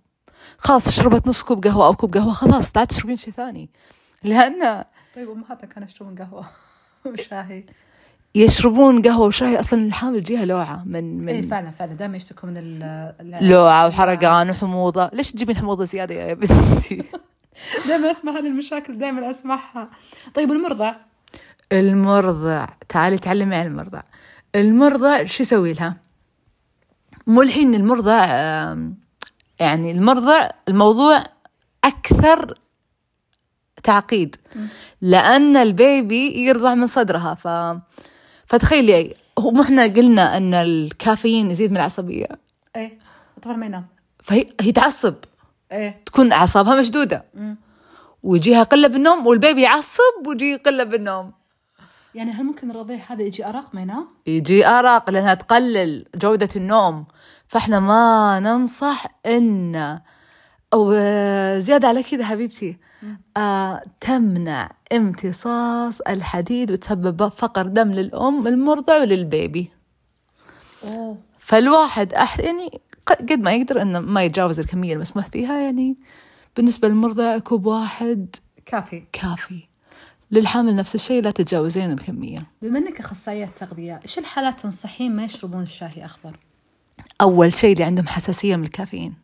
خلاص 0.59 0.89
شربت 0.89 1.27
نص 1.29 1.43
كوب 1.43 1.65
قهوة 1.67 1.87
أو 1.87 1.95
كوب 1.95 2.15
قهوة 2.15 2.33
خلاص 2.33 2.77
لا 2.77 2.85
تشربين 2.85 3.17
شيء 3.17 3.33
ثاني. 3.33 3.71
لأن 4.23 4.85
طيب 5.17 5.31
أمهاتنا 5.31 5.71
كانوا 5.71 5.89
يشربون 5.89 6.15
قهوة. 6.19 6.45
وشاي 7.07 7.67
يشربون 8.35 9.03
قهوة 9.03 9.27
وشاي 9.27 9.61
أصلا 9.61 9.87
الحامل 9.87 10.23
تجيها 10.23 10.45
لوعة 10.45 10.83
من 10.87 11.25
من 11.25 11.49
فعلا 11.49 11.71
فعلا. 11.71 11.93
دائما 11.95 12.17
يشتكوا 12.17 12.49
من 12.49 12.57
ال 12.57 12.83
ال- 13.21 13.49
لوعة 13.49 13.87
وحرقان 13.87 14.51
وحموضة. 14.51 15.11
ليش 15.13 15.33
تجيبين 15.33 15.57
حموضة 15.57 15.85
زيادة 15.85 16.15
يا 16.15 16.35
بنتي 16.35 17.03
دائما 17.89 18.11
أسمع 18.11 18.33
هذه 18.33 18.47
المشاكل 18.47 18.99
دائما 18.99 19.31
أسمعها. 19.31 19.89
طيب 20.35 20.51
والمرضع؟ 20.51 20.95
المرضع 21.73 22.67
تعالي 22.89 23.19
تعلمي 23.19 23.57
عن 23.57 23.67
المرضع 23.67 24.03
المرضع 24.55 25.25
شو 25.25 25.43
يسوي 25.43 25.73
لها؟ 25.73 25.97
مو 27.27 27.43
الحين 27.43 27.75
المرضع 27.75 28.25
يعني 29.61 29.91
المرضع 29.91 30.49
الموضوع 30.69 31.25
أكثر 31.85 32.55
تعقيد 33.83 34.37
لأن 35.01 35.57
البيبي 35.57 36.47
يرضع 36.47 36.75
من 36.75 36.87
صدرها 36.87 37.35
ف 37.35 37.49
فتخيلي 38.47 39.15
هو 39.39 39.51
مو 39.51 39.63
إحنا 39.63 39.83
قلنا 39.83 40.37
أن 40.37 40.55
الكافيين 40.55 41.51
يزيد 41.51 41.71
من 41.71 41.77
العصبية. 41.77 42.29
إيه 42.77 42.99
الطفل 43.37 43.57
ما 43.57 43.67
ينام. 43.67 43.87
فهي 44.23 44.47
هي 44.61 44.73
تعصب. 44.73 45.15
إيه. 45.73 46.03
تكون 46.07 46.33
أعصابها 46.33 46.81
مشدودة. 46.81 47.25
مم. 47.35 47.57
ويجيها 48.23 48.63
قلة 48.63 48.89
بالنوم 48.89 49.27
والبيبي 49.27 49.63
يعصب 49.63 50.27
ويجي 50.27 50.57
قلة 50.57 50.85
بالنوم. 50.85 51.33
يعني 52.15 52.31
هل 52.31 52.45
ممكن 52.45 52.71
الرضيع 52.71 52.99
هذا 53.09 53.23
يجي 53.23 53.47
أرق 53.47 53.75
ما 53.75 53.83
ينام؟ 53.83 54.09
يجي 54.27 54.67
أرق 54.67 55.11
لأنها 55.11 55.35
تقلل 55.35 56.05
جودة 56.15 56.49
النوم. 56.57 57.05
فإحنا 57.49 57.81
ما 57.81 58.41
ننصح 58.41 59.07
إن 59.27 60.01
أو 60.73 60.93
آه، 60.93 61.81
على 61.85 62.03
كذا 62.03 62.25
حبيبتي. 62.25 62.77
آه 63.37 63.83
تمنع 64.01 64.71
امتصاص 64.93 66.01
الحديد 66.01 66.71
وتسبب 66.71 67.29
فقر 67.29 67.67
دم 67.67 67.91
للأم 67.91 68.47
المرضع 68.47 69.01
وللبيبي. 69.01 69.71
أوه. 70.85 71.19
فالواحد 71.39 72.15
أح 72.15 72.39
يعني 72.41 72.81
قد 73.07 73.33
ما 73.33 73.53
يقدر 73.53 73.83
إنه 73.83 74.01
ما 74.01 74.25
يتجاوز 74.25 74.61
الكمية 74.61 74.95
المسموح 74.95 75.29
فيها 75.29 75.61
يعني 75.61 75.97
بالنسبة 76.57 76.89
للمرضع 76.89 77.39
كوب 77.39 77.67
واحد 77.67 78.37
كافي. 78.67 79.03
كافي. 79.13 79.61
للحامل 80.31 80.77
نفس 80.77 80.95
الشيء 80.95 81.23
لا 81.23 81.31
تتجاوزين 81.31 81.93
الكمية. 81.93 82.47
بما 82.63 82.79
إنك 82.79 83.01
أخصائية 83.01 83.47
تغذية 83.47 84.01
إيش 84.03 84.19
الحالات 84.19 84.61
تنصحين 84.61 85.17
ما 85.17 85.25
يشربون 85.25 85.63
الشاي 85.63 86.05
أخضر؟ 86.05 86.39
أول 87.21 87.55
شيء 87.55 87.73
اللي 87.73 87.85
عندهم 87.85 88.07
حساسية 88.07 88.57
من 88.57 88.65
الكافيين. 88.65 89.15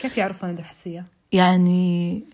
كيف 0.00 0.18
يعرفون 0.18 0.48
عنده 0.48 0.62
حساسيه 0.62 1.04
يعني 1.32 2.24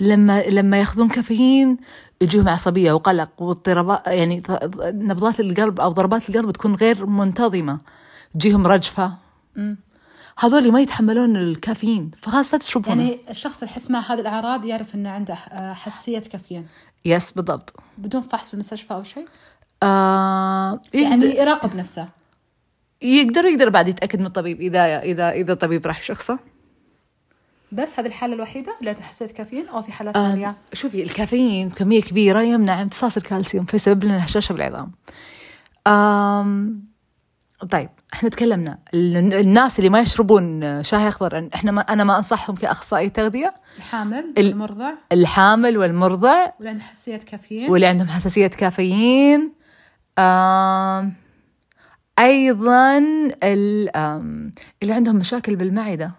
لما 0.00 0.42
لما 0.42 0.80
ياخذون 0.80 1.08
كافيين 1.08 1.76
يجيهم 2.20 2.48
عصبية 2.48 2.92
وقلق 2.92 3.42
واضطرابات 3.42 4.06
يعني 4.06 4.42
نبضات 4.82 5.40
القلب 5.40 5.80
أو 5.80 5.90
ضربات 5.90 6.28
القلب 6.30 6.50
تكون 6.50 6.74
غير 6.74 7.06
منتظمة. 7.06 7.78
تجيهم 8.34 8.66
رجفة. 8.66 9.14
مم. 9.56 9.76
هذول 10.38 10.72
ما 10.72 10.80
يتحملون 10.80 11.36
الكافيين 11.36 12.10
فخلاص 12.22 12.54
لا 12.54 12.58
تشربونه 12.60 13.02
يعني... 13.02 13.18
الشخص 13.30 13.62
اللي 13.62 13.72
يحس 13.72 13.90
مع 13.90 14.00
هذه 14.00 14.20
الاعراض 14.20 14.64
يعرف 14.64 14.94
إنه 14.94 15.10
عنده 15.10 15.34
آه، 15.34 15.72
حساسيه 15.72 16.18
كافيين. 16.18 16.66
يس 17.04 17.32
بالضبط. 17.32 17.76
بدون 17.98 18.22
فحص 18.22 18.48
في 18.48 18.54
المستشفى 18.54 18.94
أو 18.94 19.02
شيء؟ 19.02 19.24
آه 19.82 20.80
يعني 20.94 21.24
يعني 21.24 21.38
يراقب 21.38 21.76
نفسه. 21.76 22.08
يقدر 23.02 23.44
يقدر 23.44 23.68
بعد 23.68 23.88
يتأكد 23.88 24.20
من 24.20 24.26
الطبيب 24.26 24.60
إذا 24.60 25.00
إذا 25.00 25.30
إذا 25.30 25.52
الطبيب 25.52 25.86
راح 25.86 26.02
شخصه. 26.02 26.38
بس 27.72 27.98
هذه 27.98 28.06
الحالة 28.06 28.34
الوحيدة 28.34 28.76
اللي 28.80 28.94
حساسية 28.94 29.34
كافيين 29.34 29.68
أو 29.68 29.82
في 29.82 29.92
حالات 29.92 30.14
ثانية؟ 30.14 30.56
شوفي 30.72 31.02
الكافيين 31.02 31.70
كمية 31.70 32.02
كبيرة 32.02 32.40
يمنع 32.42 32.82
امتصاص 32.82 33.16
الكالسيوم 33.16 33.64
فيسبب 33.64 34.04
لنا 34.04 34.26
هشاشة 34.26 34.52
بالعظام. 34.52 34.92
آم 35.86 36.82
طيب 37.70 37.88
إحنا 38.14 38.28
تكلمنا. 38.28 38.78
ال- 38.94 39.34
الناس 39.34 39.78
اللي 39.78 39.90
ما 39.90 40.00
يشربون 40.00 40.82
شاي 40.82 41.08
أخضر 41.08 41.48
إحنا 41.54 41.72
ما 41.72 41.80
أنا 41.80 42.04
ما 42.04 42.16
أنصحهم 42.16 42.56
كأخصائي 42.56 43.08
تغذية. 43.08 43.54
الحامل 43.78 44.32
ال- 44.38 44.50
المرضع 44.52 44.90
الحامل 45.12 45.78
والمرضع. 45.78 46.46
واللي 46.60 46.68
عنده 46.70 46.82
حساسية 46.84 47.16
كافيين. 47.16 47.70
واللي 47.70 47.86
عندهم 47.86 48.08
حساسيه 48.08 48.46
كافيين. 48.46 49.52
آم 50.18 51.14
أيضا 52.18 52.98
اللي 53.42 54.92
عندهم 54.94 55.16
مشاكل 55.16 55.56
بالمعدة. 55.56 56.12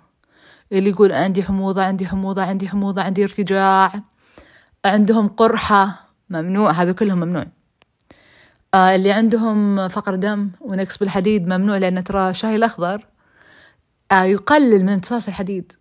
اللي 0.71 0.89
يقول 0.89 1.11
عندي 1.11 1.43
حموضة 1.43 1.83
عندي 1.83 2.07
حموضة 2.07 2.43
عندي 2.43 2.69
حموضة 2.69 3.01
عندي 3.01 3.23
ارتجاع. 3.23 3.93
عندهم 4.85 5.27
قرحة 5.27 6.09
ممنوع 6.29 6.71
هذا 6.71 6.91
كلهم 6.91 7.17
ممنوع. 7.17 7.45
آه 8.73 8.95
اللي 8.95 9.11
عندهم 9.11 9.87
فقر 9.87 10.15
دم 10.15 10.51
ونقص 10.61 10.97
بالحديد 10.97 11.47
ممنوع 11.47 11.77
لأن 11.77 12.03
ترى 12.03 12.29
الشاي 12.29 12.55
الأخضر 12.55 13.05
آه 14.11 14.23
يقلل 14.23 14.83
من 14.85 14.89
امتصاص 14.89 15.27
الحديد. 15.27 15.73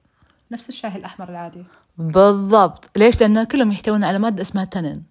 نفس 0.50 0.68
الشاي 0.68 0.96
الأحمر 0.96 1.28
العادي. 1.28 1.64
بالضبط. 1.98 2.90
ليش؟ 2.96 3.20
لأن 3.20 3.44
كلهم 3.44 3.72
يحتوون 3.72 4.04
على 4.04 4.18
مادة 4.18 4.42
اسمها 4.42 4.64
تنين. 4.64 5.04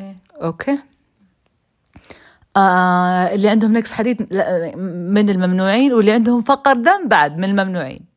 إيه. 0.00 0.16
أوكي. 0.42 0.78
آه 2.56 3.34
اللي 3.34 3.48
عندهم 3.48 3.72
نقص 3.72 3.92
حديد 3.92 4.22
من 5.14 5.30
الممنوعين 5.30 5.92
واللي 5.92 6.12
عندهم 6.12 6.42
فقر 6.42 6.72
دم 6.72 7.08
بعد 7.08 7.38
من 7.38 7.44
الممنوعين. 7.44 8.13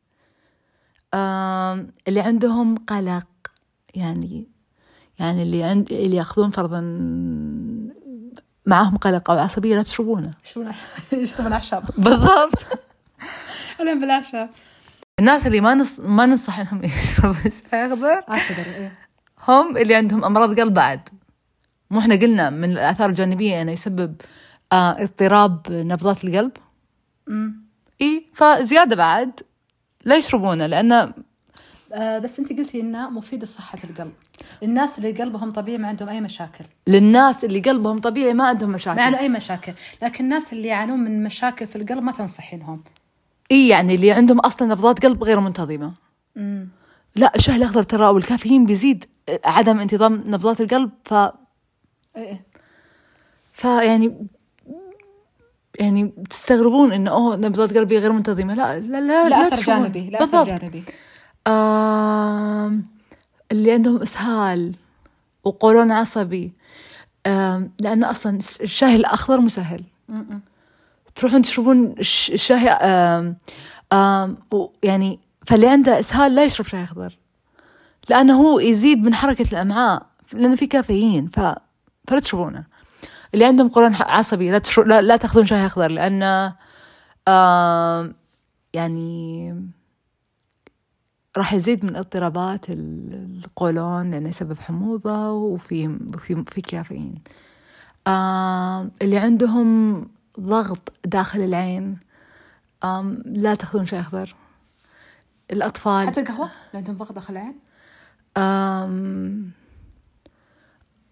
اللي 1.14 2.20
عندهم 2.20 2.76
قلق 2.76 3.26
يعني 3.94 4.48
يعني 5.18 5.42
اللي 5.42 5.64
عند 5.64 5.92
اللي 5.92 6.16
ياخذون 6.16 6.50
فرضا 6.50 6.80
معاهم 8.66 8.96
قلق 8.96 9.30
أو 9.30 9.38
عصبية 9.38 9.76
لا 9.76 9.82
تشربونه. 9.82 10.30
يشربون 10.44 10.72
يشربون 11.22 11.52
أعشاب. 11.52 11.84
بالضبط. 11.98 12.66
أنا 13.80 13.94
بالأعشاب. 13.94 14.50
الناس 15.18 15.46
اللي 15.46 15.60
ما 15.60 15.74
نص... 15.74 16.00
ما 16.00 16.26
ننصح 16.26 16.58
إنهم 16.60 16.84
يشربوا 16.84 17.50
شاي 17.70 17.86
اخضر 17.86 18.22
اعتذر 18.30 18.66
إيه. 18.76 18.92
هم 19.48 19.76
اللي 19.76 19.94
عندهم 19.94 20.24
أمراض 20.24 20.60
قلب 20.60 20.74
بعد. 20.74 21.08
مو 21.90 21.98
إحنا 21.98 22.14
قلنا 22.14 22.50
من 22.50 22.72
الآثار 22.72 23.10
الجانبية 23.10 23.62
إنه 23.62 23.72
يسبب 23.72 24.14
آه 24.72 25.02
اضطراب 25.02 25.60
نبضات 25.70 26.24
القلب؟ 26.24 26.52
أمم. 27.28 27.62
اي 28.00 28.26
فزيادة 28.34 28.96
بعد. 28.96 29.40
لا 30.04 30.16
يشربونه 30.16 30.66
لأنه 30.66 31.12
آه 31.92 32.18
بس 32.18 32.38
انت 32.38 32.52
قلتي 32.52 32.80
إنه 32.80 33.10
مفيد 33.10 33.42
لصحة 33.42 33.78
القلب. 33.84 34.12
الناس 34.62 34.98
اللي 34.98 35.12
قلبهم 35.12 35.52
طبيعي 35.52 35.78
ما 35.78 35.88
عندهم 35.88 36.08
أي 36.08 36.20
مشاكل. 36.20 36.64
للناس 36.86 37.44
اللي 37.44 37.60
قلبهم 37.60 38.00
طبيعي 38.00 38.34
ما 38.34 38.44
عندهم 38.44 38.68
ما 38.70 38.74
مشاكل 38.74 39.00
عنده 39.00 39.18
أي 39.18 39.28
مشاكل. 39.28 39.72
لكن 40.02 40.24
الناس 40.24 40.52
اللي 40.52 40.68
يعانون 40.68 40.98
من 40.98 41.22
مشاكل 41.22 41.66
في 41.66 41.76
القلب 41.76 42.02
ما 42.02 42.12
تنصحينهم 42.12 42.84
إي 43.50 43.68
يعني 43.68 43.94
اللي 43.94 44.12
عندهم 44.12 44.38
أصلا 44.40 44.68
نبضات 44.68 45.06
قلب 45.06 45.24
غير 45.24 45.40
منتظمة. 45.40 45.92
امم 46.36 46.68
لا 47.16 47.32
الشاي 47.36 47.56
الاخضر 47.56 47.82
ترى؟ 47.82 48.06
والكافيين 48.08 48.66
بيزيد 48.66 49.04
عدم 49.44 49.80
انتظام 49.80 50.14
نبضات 50.26 50.60
القلب 50.60 50.90
ف 51.04 51.14
إيه 52.16 52.46
فيعني 53.52 54.26
يعني 55.78 56.12
تستغربون 56.30 56.92
إنه 56.92 57.10
أوه 57.10 57.36
نبضات 57.36 57.76
قلبي 57.78 57.98
غير 57.98 58.12
منتظمة. 58.12 58.54
لا 58.54 58.78
لا 58.80 59.00
لا, 59.00 59.28
لا 59.28 59.48
أثر 59.48 59.56
تشربون. 59.56 59.82
جانبي 59.82 60.10
لا 60.10 60.24
أثر 60.24 60.44
بالضبط. 60.44 60.60
جانبي. 60.60 60.84
آم، 61.46 62.82
اللي 63.52 63.72
عندهم 63.72 64.02
إسهال 64.02 64.74
وقولون 65.44 65.92
عصبي. 65.92 66.52
آم، 67.26 67.70
لأنه 67.80 68.10
أصلا 68.10 68.38
الشاي 68.60 68.96
الأخضر 68.96 69.40
مسهل. 69.40 69.80
تروحون 71.14 71.42
تشربون 71.42 71.94
الش- 71.98 72.30
الشاي 72.30 72.68
آم، 72.68 74.36
و- 74.52 74.66
يعني 74.82 75.18
فاللي 75.46 75.68
عنده 75.68 76.00
إسهال 76.00 76.34
لا 76.34 76.44
يشرب 76.44 76.66
شاي 76.66 76.84
أخضر. 76.84 77.18
لأنه 78.10 78.40
هو 78.42 78.58
يزيد 78.60 79.02
من 79.02 79.14
حركة 79.14 79.46
الأمعاء 79.52 80.06
لأنه 80.32 80.56
في 80.56 80.66
كافيين 80.66 81.28
ف 81.28 81.40
فلا 82.08 82.20
تشربونه. 82.20 82.64
اللي 83.34 83.44
عندهم 83.44 83.68
قولون 83.68 83.94
عصبي 84.00 84.50
لا 84.50 84.58
تشرب 84.58 84.86
لا, 84.86 85.02
لا 85.02 85.16
تاخذون 85.16 85.46
شاي 85.46 85.66
أخضر 85.66 85.90
لأنه 85.90 86.54
آم، 87.28 88.14
يعني 88.74 89.54
راح 91.36 91.52
يزيد 91.52 91.84
من 91.84 91.96
اضطرابات 91.96 92.70
ال- 92.70 93.40
القولون 93.44 94.10
لأنه 94.10 94.28
يسبب 94.28 94.58
حموضة 94.58 95.30
وفي 95.32 95.98
في 96.18 96.44
في 96.44 96.60
كافيين. 96.60 97.14
آم، 98.08 98.90
اللي 99.02 99.18
عندهم 99.18 100.06
ضغط 100.40 100.92
داخل 101.04 101.40
العين 101.40 101.98
آم، 102.84 103.22
لا 103.26 103.54
تاخذون 103.54 103.86
شاي 103.86 104.00
أخضر. 104.00 104.34
الأطفال. 105.52 106.06
حتى 106.06 106.20
القهوة؟ 106.20 106.46
اللي 106.46 106.78
عندهم 106.78 106.96
ضغط 106.96 107.12
داخل 107.12 107.32
العين؟ 107.36 107.54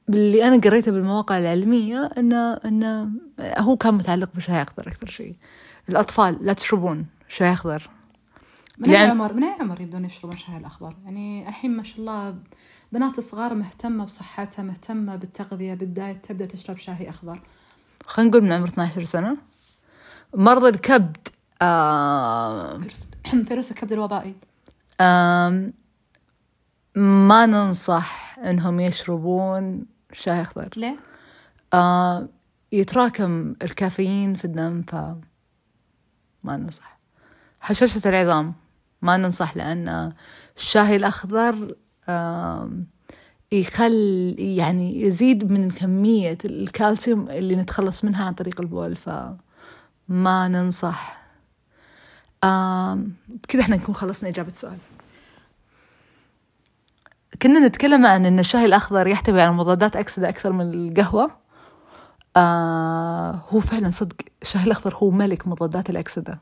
آم، 0.08 0.14
اللي 0.14 0.48
أنا 0.48 0.60
قريته 0.60 0.92
بالمواقع 0.92 1.38
العلمية 1.38 2.10
إنه 2.18 2.52
إنه 2.54 3.10
هو 3.40 3.76
كان 3.76 3.94
متعلق 3.94 4.28
بشاي 4.34 4.62
أخضر 4.62 4.88
أكثر 4.88 5.06
شيء. 5.06 5.34
الأطفال 5.88 6.38
لا 6.40 6.52
تشربون 6.52 7.06
شاي 7.28 7.52
أخضر. 7.52 7.90
من 8.78 8.88
أي 8.88 8.94
يعني- 8.94 9.10
عمر 9.10 9.32
من 9.32 9.44
أي 9.44 9.56
عمر 9.60 9.80
يبدون 9.80 10.04
يشربون 10.04 10.32
الشاي 10.32 10.56
الأخضر؟ 10.56 10.96
يعني 11.04 11.48
الحين 11.48 11.76
ما 11.76 11.82
شاء 11.82 11.98
الله 11.98 12.34
بنات 12.92 13.20
صغار 13.20 13.54
مهتمة 13.54 14.04
بصحتها 14.04 14.62
مهتمة 14.62 15.16
بالتغذية 15.16 15.74
بالدايت 15.74 16.24
تبدأ 16.26 16.46
تشرب 16.46 16.76
شاي 16.76 17.10
أخضر. 17.10 17.42
خلينا 18.06 18.30
نقول 18.30 18.42
من 18.44 18.52
عمر 18.52 18.68
12 18.68 19.04
سنة. 19.04 19.36
مرضى 20.34 20.68
الكبد 20.68 21.16
آم، 21.62 22.80
فيروس 22.82 23.06
فيروس 23.48 23.70
الكبد 23.70 23.92
الوبائي. 23.92 24.34
آم، 25.00 25.72
ما 26.96 27.46
ننصح 27.46 28.38
إنهم 28.38 28.80
يشربون 28.80 29.86
شاي 30.12 30.42
اخضر 30.42 30.68
ليه؟ 30.76 30.96
آه 31.74 32.28
يتراكم 32.72 33.54
الكافيين 33.62 34.34
في 34.34 34.44
الدم 34.44 34.82
ف 34.82 34.94
ما 36.44 36.56
ننصح. 36.56 36.98
هشاشة 37.62 38.08
العظام 38.08 38.54
ما 39.02 39.16
ننصح 39.16 39.56
لأن 39.56 40.12
الشاي 40.56 40.96
الأخضر 40.96 41.74
آم، 42.08 42.86
يخل 43.52 44.34
يعني 44.38 45.00
يزيد 45.00 45.52
من 45.52 45.70
كمية 45.70 46.38
الكالسيوم 46.44 47.28
اللي 47.30 47.56
نتخلص 47.56 48.04
منها 48.04 48.24
عن 48.24 48.32
طريق 48.34 48.60
البول 48.60 48.96
فما 48.96 50.48
ننصح. 50.48 51.22
آم، 52.44 53.12
بكذا 53.28 53.60
إحنا 53.62 53.76
نكون 53.76 53.94
خلصنا 53.94 54.28
إجابة 54.30 54.48
السؤال 54.48 54.78
كنا 57.42 57.66
نتكلم 57.66 58.06
عن 58.06 58.26
أن 58.26 58.38
الشاي 58.38 58.64
الأخضر 58.64 59.06
يحتوي 59.06 59.40
على 59.40 59.52
مضادات 59.52 59.96
أكسدة 59.96 60.28
أكثر 60.28 60.52
من 60.52 60.74
القهوة. 60.74 61.30
آه 62.36 63.42
هو 63.48 63.60
فعلا 63.60 63.90
صدق 63.90 64.16
الشاي 64.42 64.62
الأخضر 64.62 64.94
هو 64.94 65.10
ملك 65.10 65.48
مضادات 65.48 65.90
الأكسدة. 65.90 66.40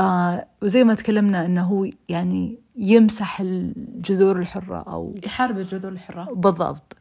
آه 0.00 0.46
وزي 0.62 0.84
ما 0.84 0.94
تكلمنا 0.94 1.46
أنه 1.46 1.62
هو 1.62 1.86
يعني 2.08 2.58
يمسح 2.76 3.40
الجذور 3.40 4.38
الحرة 4.38 4.76
أو 4.76 5.14
يحارب 5.24 5.58
الجذور 5.58 5.92
الحرة. 5.92 6.28
بالضبط. 6.32 6.96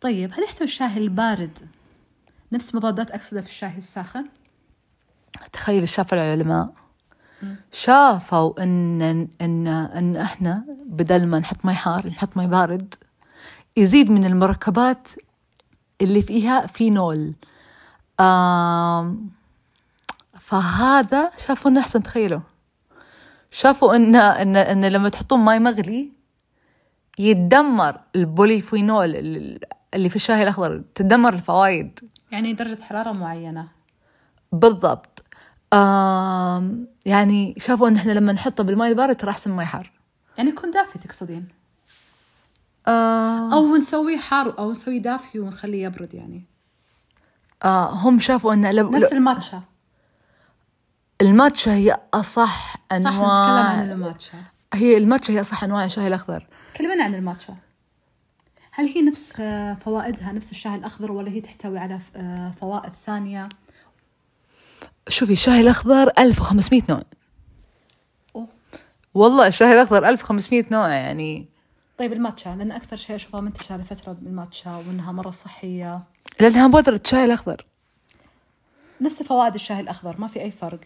طيب 0.00 0.32
هل 0.34 0.42
يحتوي 0.42 0.64
الشاي 0.64 0.96
البارد 0.96 1.58
نفس 2.52 2.74
مضادات 2.74 3.10
أكسدة 3.10 3.40
في 3.40 3.46
الشاي 3.46 3.78
الساخن؟ 3.78 4.24
تخيل 5.52 5.88
شاف 5.88 6.14
العلماء 6.14 6.72
شافوا 7.72 8.62
ان 8.62 9.02
ان 9.40 9.66
إن 9.68 10.16
إحنا 10.16 10.64
بدل 10.86 11.26
ما 11.26 11.38
نحط 11.38 11.64
مي 11.64 11.74
حار 11.74 12.06
نحط 12.06 12.36
مي 12.36 12.46
بارد 12.46 12.94
يزيد 13.76 14.10
من 14.10 14.24
المركبات 14.24 15.08
اللي 16.00 16.22
فيها 16.22 16.66
فينول 16.66 17.34
آم 18.20 19.30
فهذا 20.40 21.30
شافوا 21.46 21.70
إنه 21.70 21.80
أحسن 21.80 22.02
تخيلوا. 22.02 22.40
شافوا 23.50 23.96
ان 23.96 24.16
ان 24.16 24.56
إن 24.56 24.84
لما 24.84 25.08
تحطون 25.08 25.38
ماي 25.40 25.58
مغلي 25.58 26.12
يتدمر 27.18 28.00
ال 28.16 28.25
polyphenol 28.25 29.16
اللي 29.94 30.08
في 30.08 30.16
الشاي 30.16 30.42
الأخضر 30.42 30.82
تدمر 30.94 31.34
الفوائد 31.34 32.00
يعني 32.30 32.52
درجة 32.52 32.82
حرارة 32.82 33.12
معينة. 33.12 33.68
بالضبط. 34.52 35.21
يعني 37.06 37.54
شافوا 37.58 37.88
إن 37.88 37.96
إحنا 37.96 38.12
لما 38.12 38.32
نحطه 38.32 38.64
بالماء 38.64 38.88
البارد 38.88 39.16
ترى 39.16 39.30
أحسن 39.30 39.50
ما 39.50 39.62
يحار. 39.62 39.90
يعني 40.38 40.50
يكون 40.50 40.70
دافي 40.70 40.98
تقصدين؟ 40.98 41.48
آه 42.86 43.54
أو 43.54 43.76
نسويه 43.76 44.18
حار 44.18 44.58
أو 44.58 44.70
نسويه 44.70 44.98
دافي 44.98 45.40
ونخليه 45.40 45.84
يبرد 45.84 46.14
يعني. 46.14 46.44
آه 47.64 47.90
هم 47.90 48.18
شافوا 48.18 48.52
إن 48.52 48.74
لو 48.74 48.90
نفس 48.90 49.12
الماتشا. 49.12 49.62
الماتشا 51.20 51.74
هي 51.74 52.00
أصح 52.14 52.76
صح 52.76 52.76
نتكلم 52.92 53.06
انواع 53.06 53.64
عن 53.64 53.90
الماتشا. 53.90 54.38
هي 54.74 54.96
الماتشا 54.96 55.32
هي 55.32 55.40
أصح 55.40 55.64
أنواع 55.64 55.84
الشاي 55.84 56.08
الأخضر. 56.08 56.46
تكلمنا 56.74 57.04
عن 57.04 57.14
الماتشا. 57.14 57.56
هل 58.72 58.86
هي 58.86 59.02
نفس 59.02 59.40
آه، 59.40 59.74
فوائدها 59.74 60.32
نفس 60.32 60.50
الشاي 60.50 60.74
الأخضر 60.74 61.12
ولا 61.12 61.30
هي 61.30 61.40
تحتوي 61.40 61.78
على 61.78 61.98
آه، 62.16 62.52
فوائد 62.60 62.92
ثانية؟ 63.06 63.48
شوفي 65.08 65.32
الشاي 65.32 65.60
الأخضر 65.60 66.12
1500 66.18 66.82
نوع. 66.90 67.02
أوه. 68.36 68.48
والله 69.14 69.46
الشاي 69.46 69.72
الأخضر 69.72 70.08
1500 70.08 70.64
نوع 70.70 70.88
يعني. 70.88 71.46
طيب 71.98 72.12
الماتشا 72.12 72.48
لأن 72.48 72.72
أكثر 72.72 72.96
شيء 72.96 73.16
أشوفه 73.16 73.40
منتشر 73.40 73.76
لفترة 73.76 74.16
الماتشا 74.22 74.70
وإنها 74.76 75.12
مرة 75.12 75.30
صحية. 75.30 76.02
لأنها 76.40 76.66
بودرة 76.66 77.00
شاي 77.06 77.24
الأخضر. 77.24 77.66
نفس 79.00 79.22
فوائد 79.22 79.54
الشاي 79.54 79.80
الأخضر 79.80 80.20
ما 80.20 80.28
في 80.28 80.40
أي 80.40 80.50
فرق. 80.50 80.80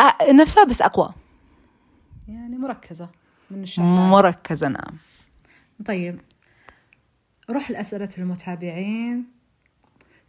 آه 0.00 0.32
نفسها 0.32 0.64
بس 0.64 0.82
أقوى. 0.82 1.14
يعني 2.28 2.58
مركزة 2.58 3.08
من 3.50 3.62
الشاي. 3.62 3.84
مركزة 3.84 4.68
نعم. 4.68 4.98
طيب 5.86 6.20
روح 7.50 7.70
لأسئلة 7.70 8.08
المتابعين. 8.18 9.24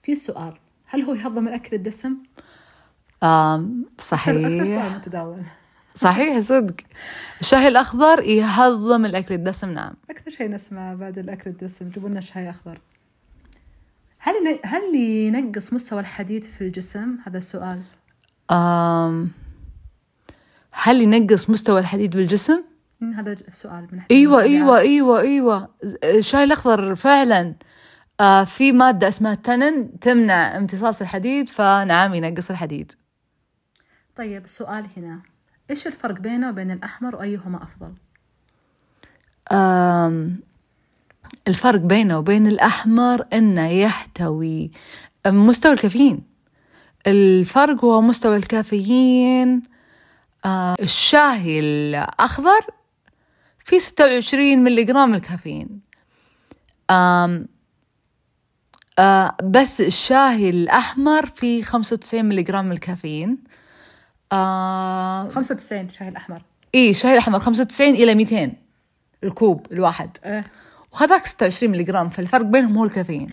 في 0.04 0.16
سؤال 0.16 0.54
هل 0.86 1.02
هو 1.02 1.14
يهضم 1.14 1.48
الأكل 1.48 1.76
الدسم؟ 1.76 2.18
آم 3.24 3.86
أكثر 4.00 4.16
أكثر 4.16 4.66
صحيح. 4.66 4.66
سؤال 4.66 4.92
متداول. 4.96 5.44
صحيح 5.96 6.40
صدق. 6.40 6.76
الشاي 7.42 7.68
الأخضر 7.68 8.24
يهضم 8.24 9.06
الأكل 9.06 9.34
الدسم 9.36 9.72
نعم. 9.72 9.94
أكثر 10.10 10.32
شيء 10.32 10.50
نسمع 10.52 10.94
بعد 10.94 11.18
الأكل 11.18 11.50
الدسم 11.50 11.90
جيبوا 11.90 12.10
لنا 12.10 12.20
شاي 12.20 12.50
أخضر 12.50 12.80
هل 14.20 14.34
هل 14.66 14.96
ينقص 14.96 15.74
مستوى 15.74 16.00
الحديد 16.00 16.44
في 16.44 16.62
الجسم؟ 16.62 17.18
هذا 17.28 17.38
السؤال. 17.38 17.82
آم 18.52 19.32
هل 20.72 21.02
ينقص 21.02 21.50
مستوى 21.50 21.80
الحديد 21.80 22.12
بالجسم؟ 22.16 22.64
هذا 23.16 23.34
ج- 23.34 23.50
سؤال 23.52 23.88
من 23.92 24.00
إيوه 24.12 24.42
إيوه 24.42 24.60
المتابعات. 24.60 24.86
إيوه. 24.86 25.20
أيوه 25.22 25.70
الشاي 26.04 26.44
الأخضر 26.44 26.96
فعلا 26.96 27.56
آه 28.20 28.44
في 28.44 28.72
مادة 28.72 29.08
اسمها 29.08 29.34
التنن 29.34 30.00
تمنع 30.00 30.58
امتصاص 30.58 31.02
الحديد 31.02 31.48
فنعم 31.50 32.14
ينقص 32.16 32.50
الحديد. 32.50 32.92
طيب 34.16 34.48
سؤال 34.48 34.88
هنا. 34.98 35.22
إيش 35.70 35.88
الفرق 35.88 36.20
بينه 36.20 36.50
وبين 36.50 36.72
الأحمر 36.72 37.16
وأيهما 37.16 37.64
أفضل؟ 37.64 37.94
أم 39.52 40.40
الفرق 41.48 41.80
بينه 41.80 42.18
وبين 42.18 42.48
الأحمر 42.48 43.26
إنه 43.34 43.68
يحتوي 43.70 44.72
مستوى 45.28 45.74
الكافيين. 45.74 46.24
الفرق 47.08 47.86
هو 47.86 48.02
مستوى 48.02 48.38
الكافيين 48.38 49.64
آه 50.46 50.76
الشاهي 50.82 51.60
الأخضر 51.60 52.66
فيه 53.64 53.80
ستة 53.80 54.06
وعشرين 54.06 54.64
ملي 54.64 54.84
جرام 54.84 55.16
الكافيين. 55.16 55.82
آم 56.92 57.48
آه 59.00 59.38
بس 59.44 59.82
الشاهي 59.82 60.50
الأحمر 60.50 61.26
فيه 61.26 61.64
خمسة 61.64 61.94
وتسعين 61.94 62.26
ملي 62.26 62.44
جرام 62.44 62.72
الكافيين. 62.72 63.44
آه 64.32 65.30
95 65.30 65.90
شاي 65.90 66.08
الأحمر. 66.08 66.42
إيه 66.76 66.92
الشاهي 66.92 67.14
الأحمر 67.14 67.40
خمسة 67.40 67.62
وتسعين 67.62 67.96
إلى 67.96 68.16
ميتين. 68.16 68.54
الكوب 69.24 69.68
الواحد. 69.72 70.18
إيه. 70.26 70.44
وهذاك 70.94 71.26
ستة 71.26 71.44
وعشرين 71.44 71.72
ملي 71.72 71.84
جرام 71.84 72.10
فالفرق 72.10 72.42
بينهم 72.46 72.78
هو 72.78 72.84
الكافيين. 72.84 73.28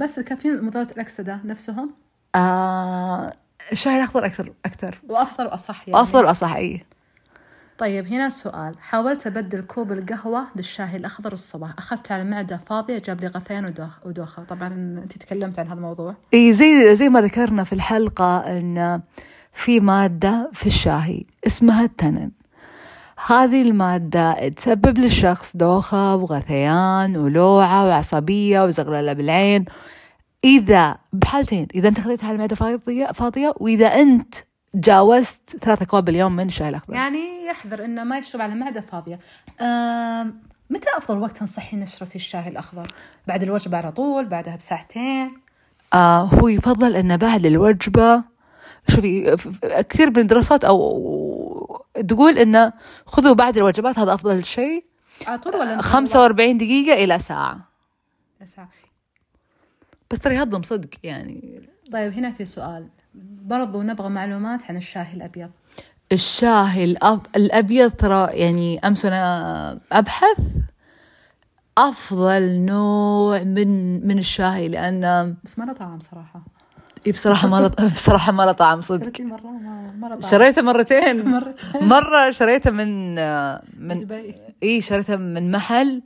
بس 0.00 0.18
الكافيين 0.18 0.64
مضادات 0.64 0.92
الأكسدة 0.92 1.38
نفسهم؟ 1.44 1.90
آه 2.34 3.32
الشاي 3.72 3.96
الأخضر 3.96 4.26
أكثر 4.26 4.52
أكثر. 4.66 4.98
وأفضل 5.08 5.46
وأصح 5.46 5.88
يعني. 5.88 6.00
أفضل 6.02 6.24
وأصح 6.24 6.54
إيه. 6.54 6.84
طيب 7.78 8.06
هنا 8.06 8.28
سؤال. 8.28 8.74
حاولت 8.80 9.26
أبدل 9.26 9.60
كوب 9.62 9.92
القهوة 9.92 10.44
بالشاي 10.56 10.96
الأخضر 10.96 11.32
الصباح. 11.32 11.70
أخذت 11.78 12.12
على 12.12 12.24
معدة 12.24 12.60
فاضية 12.66 12.98
جاب 12.98 13.20
لي 13.20 13.26
غثيان 13.26 13.66
ودوخ- 13.66 14.06
ودوخة. 14.06 14.44
طبعا 14.44 14.68
أنت 15.04 15.12
تكلمت 15.18 15.58
عن 15.58 15.66
هذا 15.66 15.74
الموضوع. 15.74 16.14
إيه 16.32 16.52
زي 16.52 16.96
زي 16.96 17.08
ما 17.08 17.20
ذكرنا 17.20 17.64
في 17.64 17.72
الحلقة 17.72 18.38
إن 18.38 19.00
في 19.54 19.80
مادة 19.80 20.50
في 20.52 20.66
الشاهي 20.66 21.24
اسمها 21.46 21.84
التنن. 21.84 22.30
هذه 23.26 23.62
المادة 23.62 24.48
تسبب 24.48 24.98
للشخص 24.98 25.56
دوخة 25.56 26.16
وغثيان 26.16 27.16
ولوعة 27.16 27.86
وعصبية 27.86 28.64
وزغللة 28.64 29.12
بالعين. 29.12 29.64
إذا 30.44 30.96
بحالتين 31.12 31.66
إذا 31.74 31.88
أنت 31.88 32.00
خذيتها 32.00 32.26
على 32.26 32.34
المعدة 32.34 32.56
فاضية 32.56 33.06
فاضية 33.06 33.54
وإذا 33.56 33.86
أنت 33.86 34.34
جاوزت 34.74 35.56
ثلاثة 35.60 35.82
أكواب 35.82 36.04
باليوم 36.04 36.36
من 36.36 36.46
الشاي 36.46 36.68
الأخضر. 36.68 36.94
يعني 36.94 37.46
يحذر 37.46 37.84
إنه 37.84 38.04
ما 38.04 38.18
يشرب 38.18 38.40
على 38.40 38.54
معدة 38.54 38.80
فاضية. 38.80 39.18
متى 40.70 40.88
أفضل 40.96 41.18
وقت 41.18 41.36
تنصحين 41.36 41.80
نشرب 41.80 42.08
فيه 42.08 42.18
الشاي 42.18 42.48
الأخضر؟ 42.48 42.86
بعد 43.26 43.42
الوجبة 43.42 43.76
على 43.76 43.92
طول؟ 43.92 44.24
بعدها 44.24 44.56
بساعتين؟ 44.56 45.34
آه 45.94 46.22
هو 46.22 46.48
يفضل 46.48 46.96
أن 46.96 47.16
بعد 47.16 47.46
الوجبة 47.46 48.33
شوفي 48.88 49.36
كثير 49.90 50.10
من 50.10 50.18
الدراسات 50.18 50.64
أو 50.64 51.84
تقول 52.08 52.38
أنه 52.38 52.72
خذوا 53.06 53.34
بعد 53.34 53.56
الوجبات 53.56 53.98
هذا 53.98 54.14
أفضل 54.14 54.44
شيء. 54.44 54.84
على 55.26 55.38
طول 55.38 55.56
ولا 55.56 55.82
45 55.82 56.58
دقيقة 56.58 57.04
إلى 57.04 57.18
ساعة. 57.18 57.68
ساعة. 58.44 58.68
بس 60.10 60.18
ترى 60.18 60.34
يهضم 60.34 60.62
صدق 60.62 60.88
يعني. 61.02 61.68
طيب 61.92 62.12
هنا 62.12 62.30
في 62.30 62.46
سؤال. 62.46 62.88
برضو 63.44 63.82
نبغى 63.82 64.08
معلومات 64.08 64.64
عن 64.64 64.76
الشاي 64.76 65.12
الأبيض. 65.14 65.50
الشاي 66.12 66.84
الأب... 66.84 67.26
الأبيض 67.36 67.90
ترى 67.90 68.28
يعني 68.32 68.78
أمس 68.78 69.04
أنا 69.06 69.80
أبحث 69.92 70.38
أفضل 71.78 72.58
نوع 72.58 73.42
من 73.42 74.06
من 74.06 74.18
الشاي 74.18 74.68
لأن 74.68 75.34
بس 75.44 75.58
ما 75.58 75.64
له 75.64 75.72
طعم 75.72 76.00
صراحة. 76.00 76.44
إيه 77.06 77.12
بصراحة 77.12 77.48
ما 77.48 77.56
له 77.60 77.88
بصراحة 77.94 78.32
ما 78.32 78.42
له 78.42 78.52
طعم 78.52 78.80
صدق. 78.80 79.20
مرة 79.20 80.14
ما 80.14 80.20
شريته 80.20 80.62
مرتين. 80.62 81.28
مرتين. 81.34 81.88
مرة 81.88 82.30
شريته 82.30 82.70
من 82.70 83.14
من 83.88 83.98
دبي. 83.98 84.34
إيه 84.62 84.80
شريته 84.80 85.16
من 85.16 85.50
محل. 85.50 86.02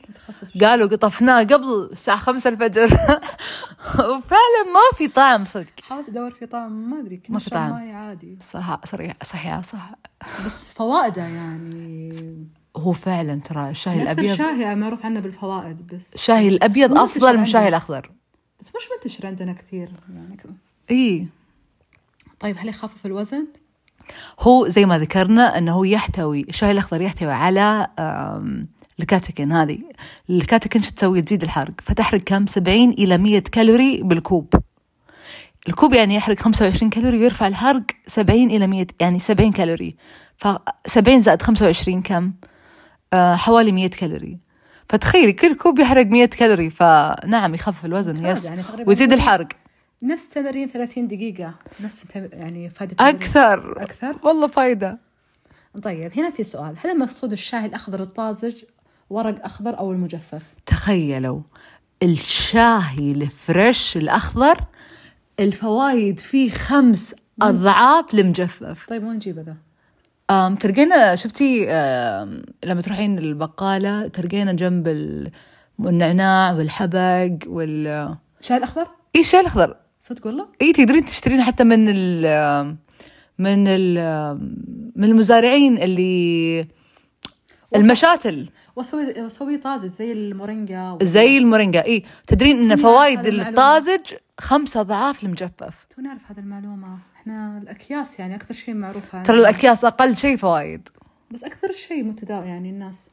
قالوا 0.61 0.89
قطفناه 0.89 1.43
قبل 1.43 1.89
الساعة 1.93 2.19
خمسة 2.19 2.51
الفجر. 2.51 2.85
وفعلا 3.95 4.63
ما 4.75 4.97
في 4.99 5.09
طعم 5.09 5.45
صدق. 5.45 5.67
حاولت 5.83 6.09
ادور 6.09 6.31
في 6.31 6.47
طعم 6.47 6.91
ما 6.91 7.01
أدري 7.01 7.23
ما 7.29 7.39
في 7.39 7.51
طعم. 7.51 7.71
ماي 7.75 7.93
عادي 7.93 8.39
صح 8.53 8.81
صحيح 9.23 9.63
صح. 9.65 9.91
بس 10.47 10.71
فوائده 10.73 11.23
يعني. 11.23 12.47
هو 12.77 12.93
فعلا 12.93 13.41
ترى 13.41 13.71
الشاي 13.71 14.03
الأبيض. 14.03 14.25
الأبيض 14.33 14.59
شاي 14.59 14.75
معروف 14.75 15.05
عنه 15.05 15.21
بالفوائد 15.21 15.87
بس 15.87 16.15
الشاي 16.15 16.49
الأبيض 16.49 16.93
مو 16.93 17.05
أفضل 17.05 17.37
من 17.37 17.43
الشاي 17.43 17.61
عندنا. 17.61 17.69
الأخضر. 17.77 18.11
بس 18.61 18.67
مش 18.77 18.83
منتشر 18.97 19.27
عندنا 19.27 19.53
كثير 19.53 19.91
يعني. 20.15 20.37
إيه. 20.91 21.27
طيب 22.41 22.57
هل 22.59 22.69
يخفف 22.69 23.07
الوزن؟ 23.07 23.47
هو 24.41 24.69
زي 24.69 24.87
ما 24.87 24.99
ذكرنا 24.99 25.59
إنه 25.59 25.73
هو 25.73 25.85
يحتوي 25.85 26.47
الشاي 26.49 26.71
الأخضر 26.71 27.01
يحتوي 27.01 27.33
على 27.33 27.89
آم، 27.99 28.69
الكاتيكين 29.01 29.53
هذه. 29.53 29.79
الكاتيكين 30.31 30.83
شو 30.83 30.91
تسوي؟ 30.91 31.23
تزيد 31.23 31.43
الحرق 31.43 31.73
فتحرق 31.83 32.21
كم؟ 32.21 32.47
70 32.47 32.91
إلى 32.91 33.19
100 33.19 33.39
كالوري 33.41 34.03
بالكوب. 34.03 34.55
الكوب 35.69 35.95
يعني 35.95 36.15
يحرق 36.15 36.39
25 36.41 36.91
كالوري 36.91 37.19
ويرفع 37.19 37.47
الحرق 37.47 37.83
70 38.07 38.51
إلى 38.51 38.67
100 38.67 38.87
يعني 39.01 39.19
70 39.19 39.53
كالوري. 39.53 39.97
ف 40.37 40.49
70 40.87 41.23
زائد 41.23 41.43
25 41.43 42.03
كم؟ 42.03 42.33
آه 43.13 43.37
حوالي 43.37 43.73
100 43.73 43.89
كالوري. 43.89 44.39
فتخيلي 44.89 45.33
كل 45.33 45.55
كوب 45.55 45.79
يحرق 45.79 46.07
100 46.07 46.27
كالوري 46.27 46.71
فنعم 46.71 47.55
يخفف 47.55 47.85
الوزن 47.85 48.27
yes. 48.27 48.45
يعني 48.45 48.63
ويزيد 48.87 49.13
الحرق. 49.13 49.49
نفس 50.03 50.29
تمارين 50.29 50.69
30 50.69 51.09
دقيقة 51.09 51.55
نفس 51.81 52.05
يعني 52.33 52.71
فائدة. 52.71 53.09
أكثر 53.09 53.83
أكثر؟ 53.83 54.19
والله 54.23 54.47
فايدة 54.47 54.99
طيب 55.83 56.13
هنا 56.19 56.31
في 56.31 56.45
سؤال 56.45 56.75
هل 56.85 56.91
المقصود 56.91 57.33
الشاي 57.33 57.67
الأخضر 57.67 58.01
الطازج 58.03 58.55
ورق 59.11 59.45
أخضر 59.45 59.79
أو 59.79 59.93
المجفف؟ 59.93 60.43
تخيلوا 60.67 61.41
الشاهي 62.03 63.13
ال 63.13 63.27
fresh 63.27 63.97
الأخضر 63.97 64.57
الفوايد 65.41 66.21
فيه 66.21 66.51
خمس 66.51 67.15
أضعاف 67.43 68.15
المجفف 68.15 68.87
طيب 68.89 69.03
وين 69.05 69.13
نجيب 69.15 69.39
ذا؟ 69.39 69.57
أم 70.31 70.55
تلقينا 70.57 71.17
شفتي 71.17 71.65
لما 72.65 72.81
تروحين 72.85 73.19
البقالة 73.19 74.09
تلقينا 74.09 74.53
جنب 74.53 74.89
ال- 74.89 75.31
النعناع 75.81 76.53
والحبق 76.53 77.31
وال 77.47 78.17
الشاي 78.41 78.57
الأخضر؟ 78.57 78.87
إي 79.17 79.21
الشاي 79.21 79.41
الأخضر 79.41 79.77
صدق 80.09 80.27
والله؟ 80.27 80.47
إي 80.63 80.73
تقدرين 80.73 81.05
تشترين 81.05 81.43
حتى 81.43 81.65
من 81.65 81.85
ال 81.89 82.77
من 83.39 83.65
ال 83.69 83.95
من 84.97 85.05
المزارعين 85.05 85.79
اللي 85.79 86.67
المشاتل. 87.77 88.49
وأسوي 88.77 89.23
وأسوي 89.23 89.57
طازج 89.57 89.91
زي 89.91 90.13
المورينجا 90.13 90.91
وال- 90.91 91.07
زي 91.07 91.39
المورينجا 91.39 91.85
إي. 91.85 92.05
تدرين 92.27 92.71
إن 92.73 92.77
فوائد. 92.77 93.27
الطازج 93.27 94.15
خمسة 94.41 94.81
اضعاف 94.81 95.25
المجفف. 95.25 95.87
توني 95.97 96.09
أعرف 96.09 96.31
هذه 96.31 96.39
المعلومة. 96.39 96.99
إحنا 97.17 97.59
الأكياس 97.59 98.19
يعني 98.21 98.35
أكثر 98.35 98.55
شيء 98.55 98.75
معروف 98.75 99.15
عنه 99.15 99.25
ترى 99.25 99.39
الأكياس 99.39 99.85
أقل 99.85 100.17
شيء 100.17 100.37
فوائد 100.37 100.89
بس 101.31 101.45
أكثر 101.45 101.73
شيء 101.73 102.05
متداول 102.05 102.47
يعني 102.47 102.71
الناس. 102.71 103.11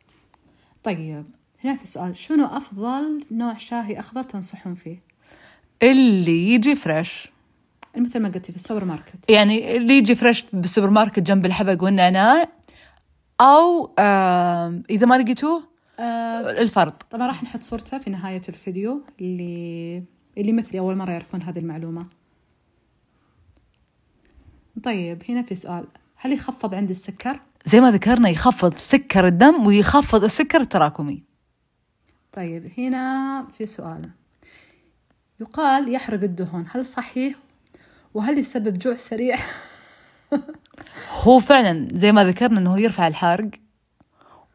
طيب 0.83 1.25
هنا 1.63 1.75
في 1.75 1.87
سؤال. 1.87 2.17
شنو 2.17 2.45
أفضل 2.45 3.21
نوع 3.31 3.57
شاي 3.57 3.99
أخضر 3.99 4.23
تنصحون 4.23 4.73
فيه؟ 4.73 4.97
اللي 5.83 6.53
يجي 6.53 6.75
fresh 6.75 7.31
مثل 7.97 8.19
ما 8.19 8.29
قلتي 8.29 8.51
في 8.51 8.57
السوبر 8.57 8.85
ماركت 8.85 9.29
يعني 9.29 9.77
اللي 9.77 9.97
يجي 9.97 10.15
fresh 10.15 10.45
بالسوبر 10.53 10.89
ماركت 10.89 11.19
جنب 11.19 11.45
الحبق 11.45 11.83
والنعناع 11.83 12.47
أو 13.41 13.85
آم، 13.99 14.83
إذا 14.89 15.05
ما 15.05 15.17
لقيتوه 15.17 15.63
آه 15.99 16.61
الفرط 16.61 16.93
طبعا 17.11 17.27
راح 17.27 17.43
نحط 17.43 17.61
صورته 17.63 17.97
في 17.97 18.09
نهاية 18.09 18.41
الفيديو 18.49 19.01
اللي 19.21 20.03
اللي 20.37 20.51
مثلي 20.53 20.79
أول 20.79 20.95
مرة 20.95 21.11
يعرفون 21.11 21.41
هذه 21.41 21.59
المعلومة. 21.59 22.05
طيب 24.83 25.23
هنا 25.29 25.41
في 25.41 25.55
سؤال. 25.55 25.87
هل 26.15 26.31
يخفض 26.31 26.75
عندي 26.75 26.91
السكر؟ 26.91 27.39
زي 27.65 27.81
ما 27.81 27.91
ذكرنا 27.91 28.29
يخفض 28.29 28.77
سكر 28.77 29.27
الدم 29.27 29.65
ويخفض 29.65 30.23
السكر 30.23 30.61
التراكمي. 30.61 31.23
طيب 32.33 32.71
هنا 32.77 33.47
في 33.57 33.65
سؤال. 33.65 34.09
يقال 35.39 35.93
يحرق 35.93 36.23
الدهون 36.23 36.65
هل 36.71 36.85
صحيح؟ 36.85 37.35
وهل 38.13 38.37
يسبب 38.37 38.79
جوع 38.79 38.93
سريع؟ 38.93 39.37
هو 41.23 41.39
فعلا 41.39 41.87
زي 41.93 42.11
ما 42.11 42.23
ذكرنا 42.25 42.59
إنه 42.59 42.79
يرفع 42.79 43.07
الحرق 43.07 43.49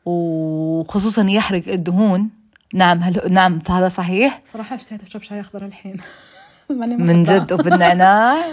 وخصوصا 0.04 1.26
يحرق 1.28 1.68
الدهون 1.68 2.30
نعم 2.74 2.98
هل 2.98 3.32
نعم 3.32 3.58
فهذا 3.58 3.88
صحيح 3.88 4.40
صراحة 4.44 4.74
اشتهيت 4.74 5.02
أشرب 5.02 5.22
شاي 5.22 5.40
أخضر 5.40 5.66
الحين 5.66 5.96
من. 6.70 7.22
جد 7.22 7.52
وبالنعناع 7.52 8.36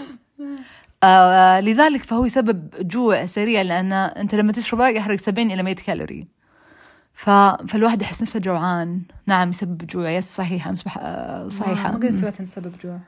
آه 1.03 1.59
لذلك 1.59 2.03
فهو 2.03 2.25
يسبب 2.25 2.69
جوع 2.79 3.25
سريع 3.25 3.61
لأن 3.61 3.93
أنت 3.93 4.35
لما 4.35 4.51
تشربه 4.51 4.87
يحرق 4.87 5.19
70 5.19 5.51
إلى 5.51 5.63
100 5.63 5.75
كالوري 5.75 6.27
ف... 7.17 7.30
فالواحد 7.69 8.01
يحس 8.01 8.21
نفسه 8.21 8.39
جوعان. 8.39 9.01
نعم 9.25 9.49
يسبب 9.49 9.88
جوع. 9.88 10.10
يس 10.10 10.36
صحيحة 10.36 10.69
أمس 10.69 10.84
بح... 10.84 10.97
آه 11.01 11.43
ما 11.43 11.49
صحيحة 11.49 11.91
قلت 11.91 12.23
وقت 12.23 12.41
نسبب 12.41 12.73
جوع. 12.84 12.99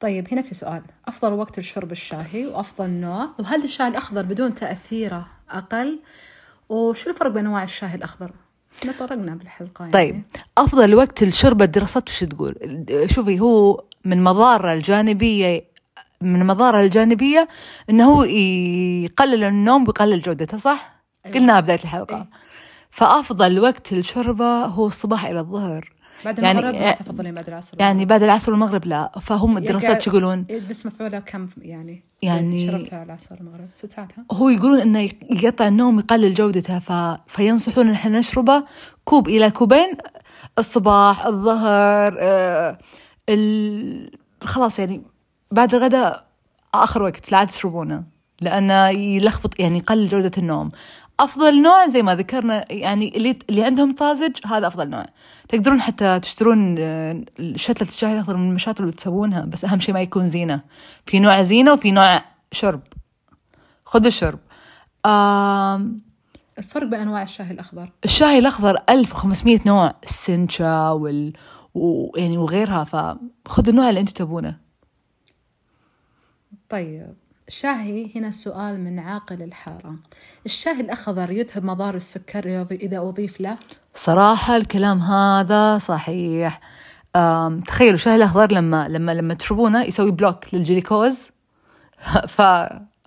طيب 0.00 0.28
هنا 0.32 0.42
في 0.42 0.54
سؤال. 0.54 0.82
أفضل 1.08 1.32
وقت 1.32 1.60
لشرب 1.60 1.92
الشاهي 1.92 2.46
وأفضل 2.46 2.90
نوع؟ 2.90 3.28
وهل 3.38 3.64
الشاي 3.64 3.88
الأخضر 3.88 4.22
بدون 4.22 4.54
تأثيره 4.54 5.26
أقل؟ 5.50 5.98
وشو 6.68 7.10
الفرق 7.10 7.30
بين 7.30 7.46
أنواع 7.46 7.62
الشاي 7.62 7.94
الأخضر؟ 7.94 8.30
إحنا 8.78 8.92
طرقنا 8.98 9.34
بالحلقة 9.34 9.82
يعني. 9.82 9.92
طيب 9.92 10.22
أفضل 10.58 10.94
وقت 10.94 11.24
لشرب 11.24 11.62
الدراسات 11.62 12.08
وش 12.08 12.24
تقول؟ 12.24 12.54
شوفي 13.10 13.40
هو 13.40 13.84
من 14.04 14.24
مضارة 14.24 14.72
الجانبية 14.72 15.64
من 16.20 16.40
المضاره 16.40 16.80
الجانبية 16.80 17.48
إنه 17.90 18.04
هو 18.04 18.22
يقلل 18.22 19.44
النوم 19.44 19.82
ويقلل 19.82 20.22
جودته 20.22 20.58
صح؟ 20.58 20.96
أيوة. 21.26 21.36
قلناها 21.36 21.60
بداية 21.60 21.78
الحلقة. 21.84 22.16
إيه. 22.16 22.45
فأفضل 22.96 23.60
وقت 23.60 23.92
لشربه 23.92 24.64
هو 24.64 24.86
الصباح 24.86 25.24
إلى 25.26 25.40
الظهر. 25.40 25.92
بعد 26.24 26.38
يعني- 26.38 26.58
المغرب 26.58 26.74
ما 26.80 26.92
تفضلين 26.92 27.34
بعد 27.34 27.48
العصر. 27.48 27.76
يعني 27.80 28.04
بعد 28.04 28.22
العصر 28.22 28.52
والمغرب 28.52 28.86
لا 28.86 29.12
فهم 29.22 29.56
الدراسات 29.58 29.88
يعني 29.90 30.00
شو 30.00 30.10
يقولون؟ 30.10 30.46
بس 30.70 30.86
مفعولة 30.86 31.18
كم 31.18 31.48
يعني؟ 31.62 32.02
يعني- 32.22 32.66
شربتها 32.70 32.96
على 32.98 33.06
العصر 33.06 33.34
المغرب 33.40 33.68
ست 33.74 33.92
ساعات 33.92 34.18
ها؟ 34.18 34.24
هو 34.32 34.48
يقولون 34.48 34.80
إنه 34.80 35.10
يقطع 35.30 35.68
النوم 35.68 35.98
يقلل 35.98 36.34
جودته 36.34 36.78
ف... 36.78 36.92
فينصحون 37.26 37.86
إن 37.86 37.92
إحنا 37.92 38.18
نشربه 38.18 38.64
كوب 39.04 39.28
إلى 39.28 39.50
كوبين 39.50 39.92
الصباح 40.58 41.26
الظهر 41.26 42.16
آه 42.18 42.78
ال... 43.28 44.10
خلاص 44.44 44.78
يعني 44.78 45.02
بعد 45.50 45.74
الغداء 45.74 46.26
آخر 46.74 47.02
وقت 47.02 47.32
لا 47.32 47.38
عاد 47.38 47.46
تشربونه 47.48 48.02
لأنه 48.40 48.88
يلخبط 48.88 49.60
يعني 49.60 49.78
يقلل 49.78 50.08
جودة 50.08 50.30
النوم. 50.38 50.70
أفضل 51.20 51.62
نوع 51.62 51.88
زي 51.88 52.02
ما 52.02 52.14
ذكرنا 52.14 52.72
يعني 52.72 53.16
اللي 53.16 53.38
اللي 53.50 53.64
عندهم 53.64 53.94
طازج 53.94 54.32
هذا 54.46 54.66
أفضل 54.66 54.90
نوع. 54.90 55.06
تقدرون 55.48 55.80
حتى 55.80 56.20
تشترون 56.20 56.76
آه، 56.78 57.24
شتلة 57.54 57.88
الشاي 57.88 58.12
الاخضر 58.12 58.36
من 58.36 58.48
المشاتل 58.48 58.84
وتسوونها 58.84 59.40
بس 59.40 59.64
أهم 59.64 59.80
شيء 59.80 59.94
ما 59.94 60.00
يكون 60.00 60.28
زينة. 60.28 60.60
في 61.06 61.20
نوع 61.20 61.42
زينة 61.42 61.72
وفي 61.72 61.90
نوع 61.90 62.22
شرب. 62.52 62.80
خذوا 63.84 64.06
الشرب. 64.06 64.38
آم 65.06 66.00
الفرق 66.58 66.86
بين 66.86 67.00
أنواع 67.00 67.22
الشاي 67.22 67.50
الأخضر. 67.50 67.92
الشاي 68.04 68.38
الأخضر 68.38 68.78
1500 68.90 69.60
نوع 69.66 69.94
السنشا 70.04 70.90
وال 70.90 71.32
ويعني 71.74 72.38
وغيرها 72.38 72.84
فخذوا 72.84 73.68
النوع 73.68 73.88
اللي 73.88 74.00
أنتم 74.00 74.12
تبونه. 74.12 74.56
طيب. 76.68 77.25
شاهي 77.48 78.10
هنا 78.16 78.30
سؤال 78.30 78.80
من 78.80 78.98
عاقل 78.98 79.42
الحارة. 79.42 79.94
الشاي 80.46 80.80
الأخضر 80.80 81.30
يذهب 81.30 81.64
مضار 81.64 81.94
السكر 81.94 82.42
إذا- 82.42 82.72
إذا 82.72 82.98
أضيف 82.98 83.40
له؟ 83.40 83.56
صراحة 83.94 84.56
الكلام 84.56 84.98
هذا 85.00 85.78
صحيح. 85.78 86.60
تخيلوا 87.66 87.94
الشاي 87.94 88.16
الأخضر 88.16 88.52
لما 88.52 88.88
لما 88.88 89.14
لما 89.14 89.34
تشربونه 89.34 89.82
يسوي 89.82 90.10
block 90.10 90.54
للجلوكوز. 90.54 91.18
ف 92.36 92.42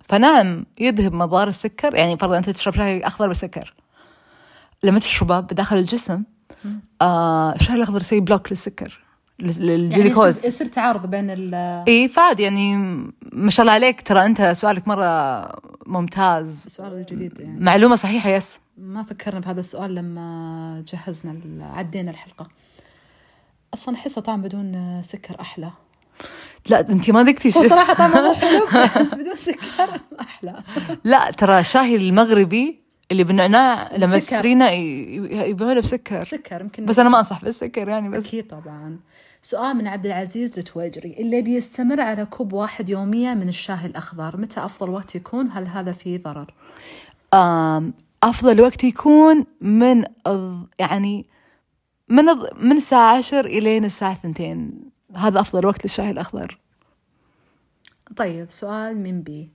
فنعم 0.08 0.66
يذهب 0.80 1.12
مضار 1.12 1.48
السكر. 1.48 1.94
يعني 1.94 2.16
فرضا 2.16 2.38
أنت 2.38 2.50
تشرب 2.50 2.74
شاي 2.74 3.06
أخضر 3.06 3.28
بسكر. 3.28 3.74
لما 4.82 4.98
تشربه 5.00 5.40
بداخل 5.40 5.76
الجسم 5.76 6.22
آه 7.02 7.54
الشاي 7.54 7.74
الأخضر 7.76 8.00
يسوي 8.00 8.20
block 8.20 8.52
للسكر. 8.52 9.00
يعني 9.42 9.58
للجلوكوز. 9.58 10.36
يصير, 10.36 10.48
يصير 10.48 10.66
تعارض 10.66 11.06
بين 11.06 11.30
ال 11.30 11.54
إي 11.88 12.08
فعاد 12.08 12.40
يعني 12.40 12.76
ما 13.32 13.50
شاء 13.50 13.64
الله 13.64 13.72
عليك. 13.72 14.02
ترى 14.02 14.26
أنت 14.26 14.42
سؤالك 14.42 14.88
مرة 14.88 15.42
ممتاز. 15.86 16.62
السؤال 16.66 16.92
الجديد 16.92 17.40
يعني. 17.40 17.60
معلومة 17.60 17.96
صحيحة 17.96 18.30
yes. 18.30 18.60
ما 18.78 19.02
فكرنا 19.02 19.40
بهذا 19.40 19.60
السؤال 19.60 19.94
لما 19.94 20.84
جهزنا 20.92 21.40
عدينا 21.74 22.10
الحلقة. 22.10 22.48
أصلا 23.74 23.94
أحسه 23.94 24.20
طعم 24.20 24.42
بدون 24.42 25.00
سكر 25.02 25.40
أحلى. 25.40 25.70
لا 26.68 26.80
أنت 26.80 27.10
ما 27.10 27.22
ذقتي 27.24 27.48
هو 27.58 27.62
صراحة 27.62 27.94
طعمه 27.94 28.22
مو 28.22 28.34
حلو 28.34 28.66
بس 29.00 29.14
بدون 29.14 29.34
سكر 29.34 30.00
أحلى. 30.20 30.62
لا 31.04 31.30
ترى 31.30 31.58
الشاي 31.60 31.96
المغربي 31.96 32.80
اللي 33.12 33.24
بالنعناع 33.24 33.96
لما. 33.96 34.18
تشترينه 34.18 34.68
يبيعونه 34.70 35.80
بسكر. 35.80 36.24
سكر 36.24 36.60
يمكن 36.60 36.84
بس 36.86 36.98
أنا 36.98 37.08
ما 37.08 37.18
أنصح 37.18 37.44
بالسكر 37.44 37.88
يعني 37.88 38.08
بس. 38.08 38.26
أكيد 38.26 38.46
طبعا. 38.46 38.98
سؤال 39.42 39.76
من 39.76 39.86
عبد 39.86 40.06
العزيز 40.06 40.58
التويجري 40.58 41.12
اللي 41.18 41.42
بيستمر 41.42 42.00
على 42.00 42.24
كوب 42.24 42.52
واحد 42.52 42.88
يوميا 42.88 43.34
من 43.34 43.48
الشاي 43.48 43.86
الأخضر 43.86 44.36
متى 44.36 44.64
أفضل 44.64 44.90
وقت 44.90 45.14
يكون؟ 45.14 45.50
هل 45.50 45.66
هذا 45.66 45.92
فيه 45.92 46.18
ضرر؟ 46.18 46.54
آم 47.34 47.94
أفضل 48.22 48.60
وقت 48.60 48.84
يكون 48.84 49.44
من 49.60 50.04
يعني 50.78 51.26
من 52.08 52.24
من 52.60 52.76
الساعة 52.76 53.16
10 53.16 53.40
إلين 53.40 53.84
الساعة 53.84 54.12
2 54.12 54.70
هذا 55.16 55.40
أفضل 55.40 55.66
وقت 55.66 55.84
للشاي 55.84 56.10
الأخضر. 56.10 56.58
طيب 58.16 58.50
سؤال 58.50 58.98
من 58.98 59.22
بي. 59.22 59.48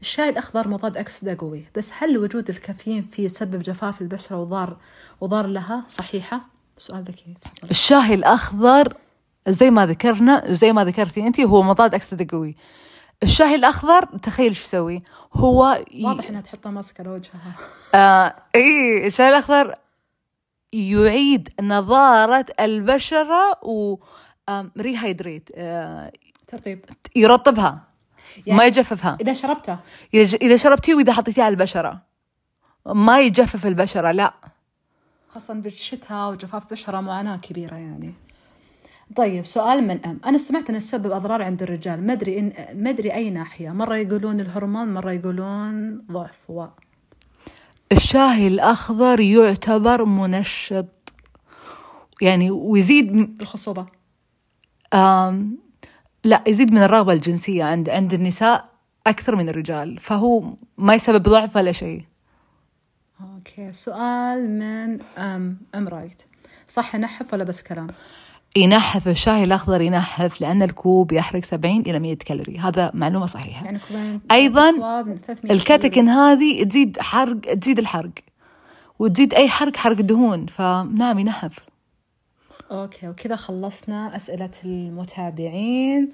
الشاي 0.00 0.28
الأخضر 0.28 0.68
مضاد 0.68 0.96
أكسدة 0.96 1.36
قوي 1.38 1.64
بس 1.76 1.92
هل 1.98 2.18
وجود 2.18 2.50
الكافيين 2.50 3.02
فيه 3.02 3.24
يسبب 3.24 3.62
جفاف 3.62 4.00
البشرة 4.00 4.36
وضار 4.36 4.76
وضار 5.20 5.46
لها؟ 5.46 5.84
صحيحة؟ 5.88 6.40
سؤال 6.78 7.04
ذكي. 7.04 7.34
الشاي 7.70 8.14
الأخضر 8.14 8.96
زي 9.48 9.70
ما 9.70 9.86
ذكرنا 9.86 10.42
زي 10.46 10.72
ما 10.72 10.84
ذكرتي 10.84 11.26
أنت 11.26 11.40
هو 11.40 11.62
مضاد 11.62 11.94
أكسدة 11.94 12.26
قوي. 12.30 12.56
الشاي 13.22 13.54
الأخضر 13.54 14.04
تخيل 14.04 14.56
شو 14.56 14.62
يسوي؟ 14.62 15.02
هو 15.34 15.84
ي... 15.92 16.04
واضح 16.04 16.28
إنها 16.28 16.40
تحطها 16.40 16.70
ماسك 16.70 17.00
على 17.00 17.08
وجهها. 17.08 17.54
آه 17.94 18.34
إيه 18.54 19.06
الشاي 19.06 19.28
الأخضر 19.28 19.74
يعيد 20.72 21.48
نضارة 21.60 22.46
البشرة 22.60 23.64
و 23.64 23.96
ريهايدريت 24.78 25.48
آه 25.54 26.12
ترطيب. 26.48 26.84
يرطبها 27.16 27.80
يعني- 28.46 28.58
ما 28.58 28.64
يجففها. 28.66 29.18
إذا 29.20 29.32
شربته. 29.32 29.78
إذا 30.14 30.56
شربتيه 30.56 30.94
وإذا 30.94 31.12
حطيتيه 31.12 31.42
على 31.42 31.52
البشرة. 31.52 32.00
ما 32.86 33.20
يجفف 33.20 33.66
البشرة 33.66 34.10
لا. 34.12 34.34
خاصة 35.28 35.54
بالشتاء 35.54 36.30
وجفاف 36.30 36.70
بشرة 36.70 37.00
معاناة 37.00 37.36
كبيرة 37.36 37.74
يعني. 37.74 38.14
طيب 39.16 39.44
سؤال 39.44 39.86
من 39.86 40.04
أم. 40.04 40.20
أنا 40.26 40.38
سمعت 40.38 40.70
أن 40.70 40.76
السبب 40.76 41.12
أضرار 41.12 41.42
عند 41.42 41.62
الرجال. 41.62 42.06
ما 42.06 42.12
أدري 42.12 42.38
إن 42.38 42.52
ما 42.74 42.90
أدري 42.90 43.14
أي 43.14 43.30
ناحية. 43.30 43.70
مرة 43.70 43.96
يقولون 43.96 44.40
الهرمون 44.40 44.94
مرة 44.94 45.12
يقولون 45.12 46.02
ضعف 46.12 46.50
و... 46.50 46.66
الشاي 47.92 48.46
الأخضر 48.46 49.20
يعتبر 49.20 50.04
منشط. 50.04 50.86
يعني 52.20 52.50
ويزيد 52.50 53.36
الخصوبة. 53.40 53.86
آم 54.94 55.58
لا 56.24 56.42
يزيد 56.46 56.72
من 56.72 56.82
الرغبة 56.82 57.12
الجنسية 57.12 57.64
عند 57.64 57.88
عند 57.88 58.14
النساء 58.14 58.68
أكثر 59.06 59.36
من 59.36 59.48
الرجال. 59.48 59.98
فهو 60.00 60.44
ما 60.78 60.94
يسبب 60.94 61.22
ضعف 61.22 61.56
ولا 61.56 61.72
شيء. 61.72 62.04
okay 63.20 63.72
سؤال 63.72 64.50
من 64.50 65.02
أم. 65.18 65.56
أم 65.74 65.88
رايت. 65.88 66.22
صح 66.68 66.96
نحف 66.96 67.34
ولا 67.34 67.44
بس 67.44 67.62
كلام؟ 67.62 67.86
ينحف 68.56 69.08
الشاي 69.08 69.44
الأخضر 69.44 69.80
ينحف 69.80 70.40
لأن 70.40 70.62
الكوب 70.62 71.12
يحرق 71.12 71.44
70 71.44 71.80
إلى 71.80 71.98
100 71.98 72.14
كالوري. 72.14 72.58
هذا 72.58 72.90
معلومة 72.94 73.26
صحيحة. 73.26 73.64
يعني 73.64 74.20
أيضاً 74.30 74.70
قهوة 74.70 75.02
من 75.02 75.16
300 75.26 75.52
الكاتكن 75.52 76.08
هذه 76.08 76.64
تزيد 76.64 77.00
حرق 77.00 77.54
تزيد 77.54 77.78
الحرق. 77.78 78.10
وتزيد 78.98 79.34
أي 79.34 79.48
حرق 79.48 79.76
حرق 79.76 79.98
الدهون 79.98 80.46
فنعم 80.46 81.18
ينحف. 81.18 81.58
أوكي 82.70 83.08
وكذا 83.08 83.36
خلصنا 83.36 84.16
أسئلة 84.16 84.50
المتابعين. 84.64 86.12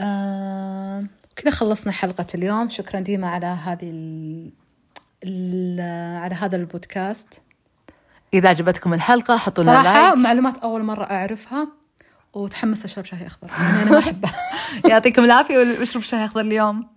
آه 0.00 1.04
كذا 1.36 1.50
خلصنا 1.50 1.92
حلقة 1.92 2.26
اليوم. 2.34 2.68
شكرا 2.68 3.00
ديما 3.00 3.28
على 3.28 3.46
هذه 3.46 3.90
ال... 3.90 4.50
ال... 5.24 5.80
على 6.20 6.34
هذا 6.34 6.56
البودكاست. 6.56 7.42
إذا 8.34 8.48
عجبتكم 8.48 8.94
الحلقة 8.94 9.36
حطوا 9.36 9.64
لنا 9.64 9.82
لايك 9.82 10.16
معلومات 10.16 10.58
أول 10.58 10.82
مرة 10.82 11.04
أعرفها 11.04 11.68
وتحمس 12.34 12.84
أشرب 12.84 13.04
شاي 13.04 13.26
أخضر. 13.26 13.48
يعني 13.58 13.82
أنا 13.82 13.90
ما 13.90 13.98
احبه 13.98 14.30
يعطيكم 14.90 15.24
العافية 15.24 15.58
وأشرب 15.58 16.02
شاي 16.02 16.24
أخضر 16.24 16.40
اليوم. 16.40 16.88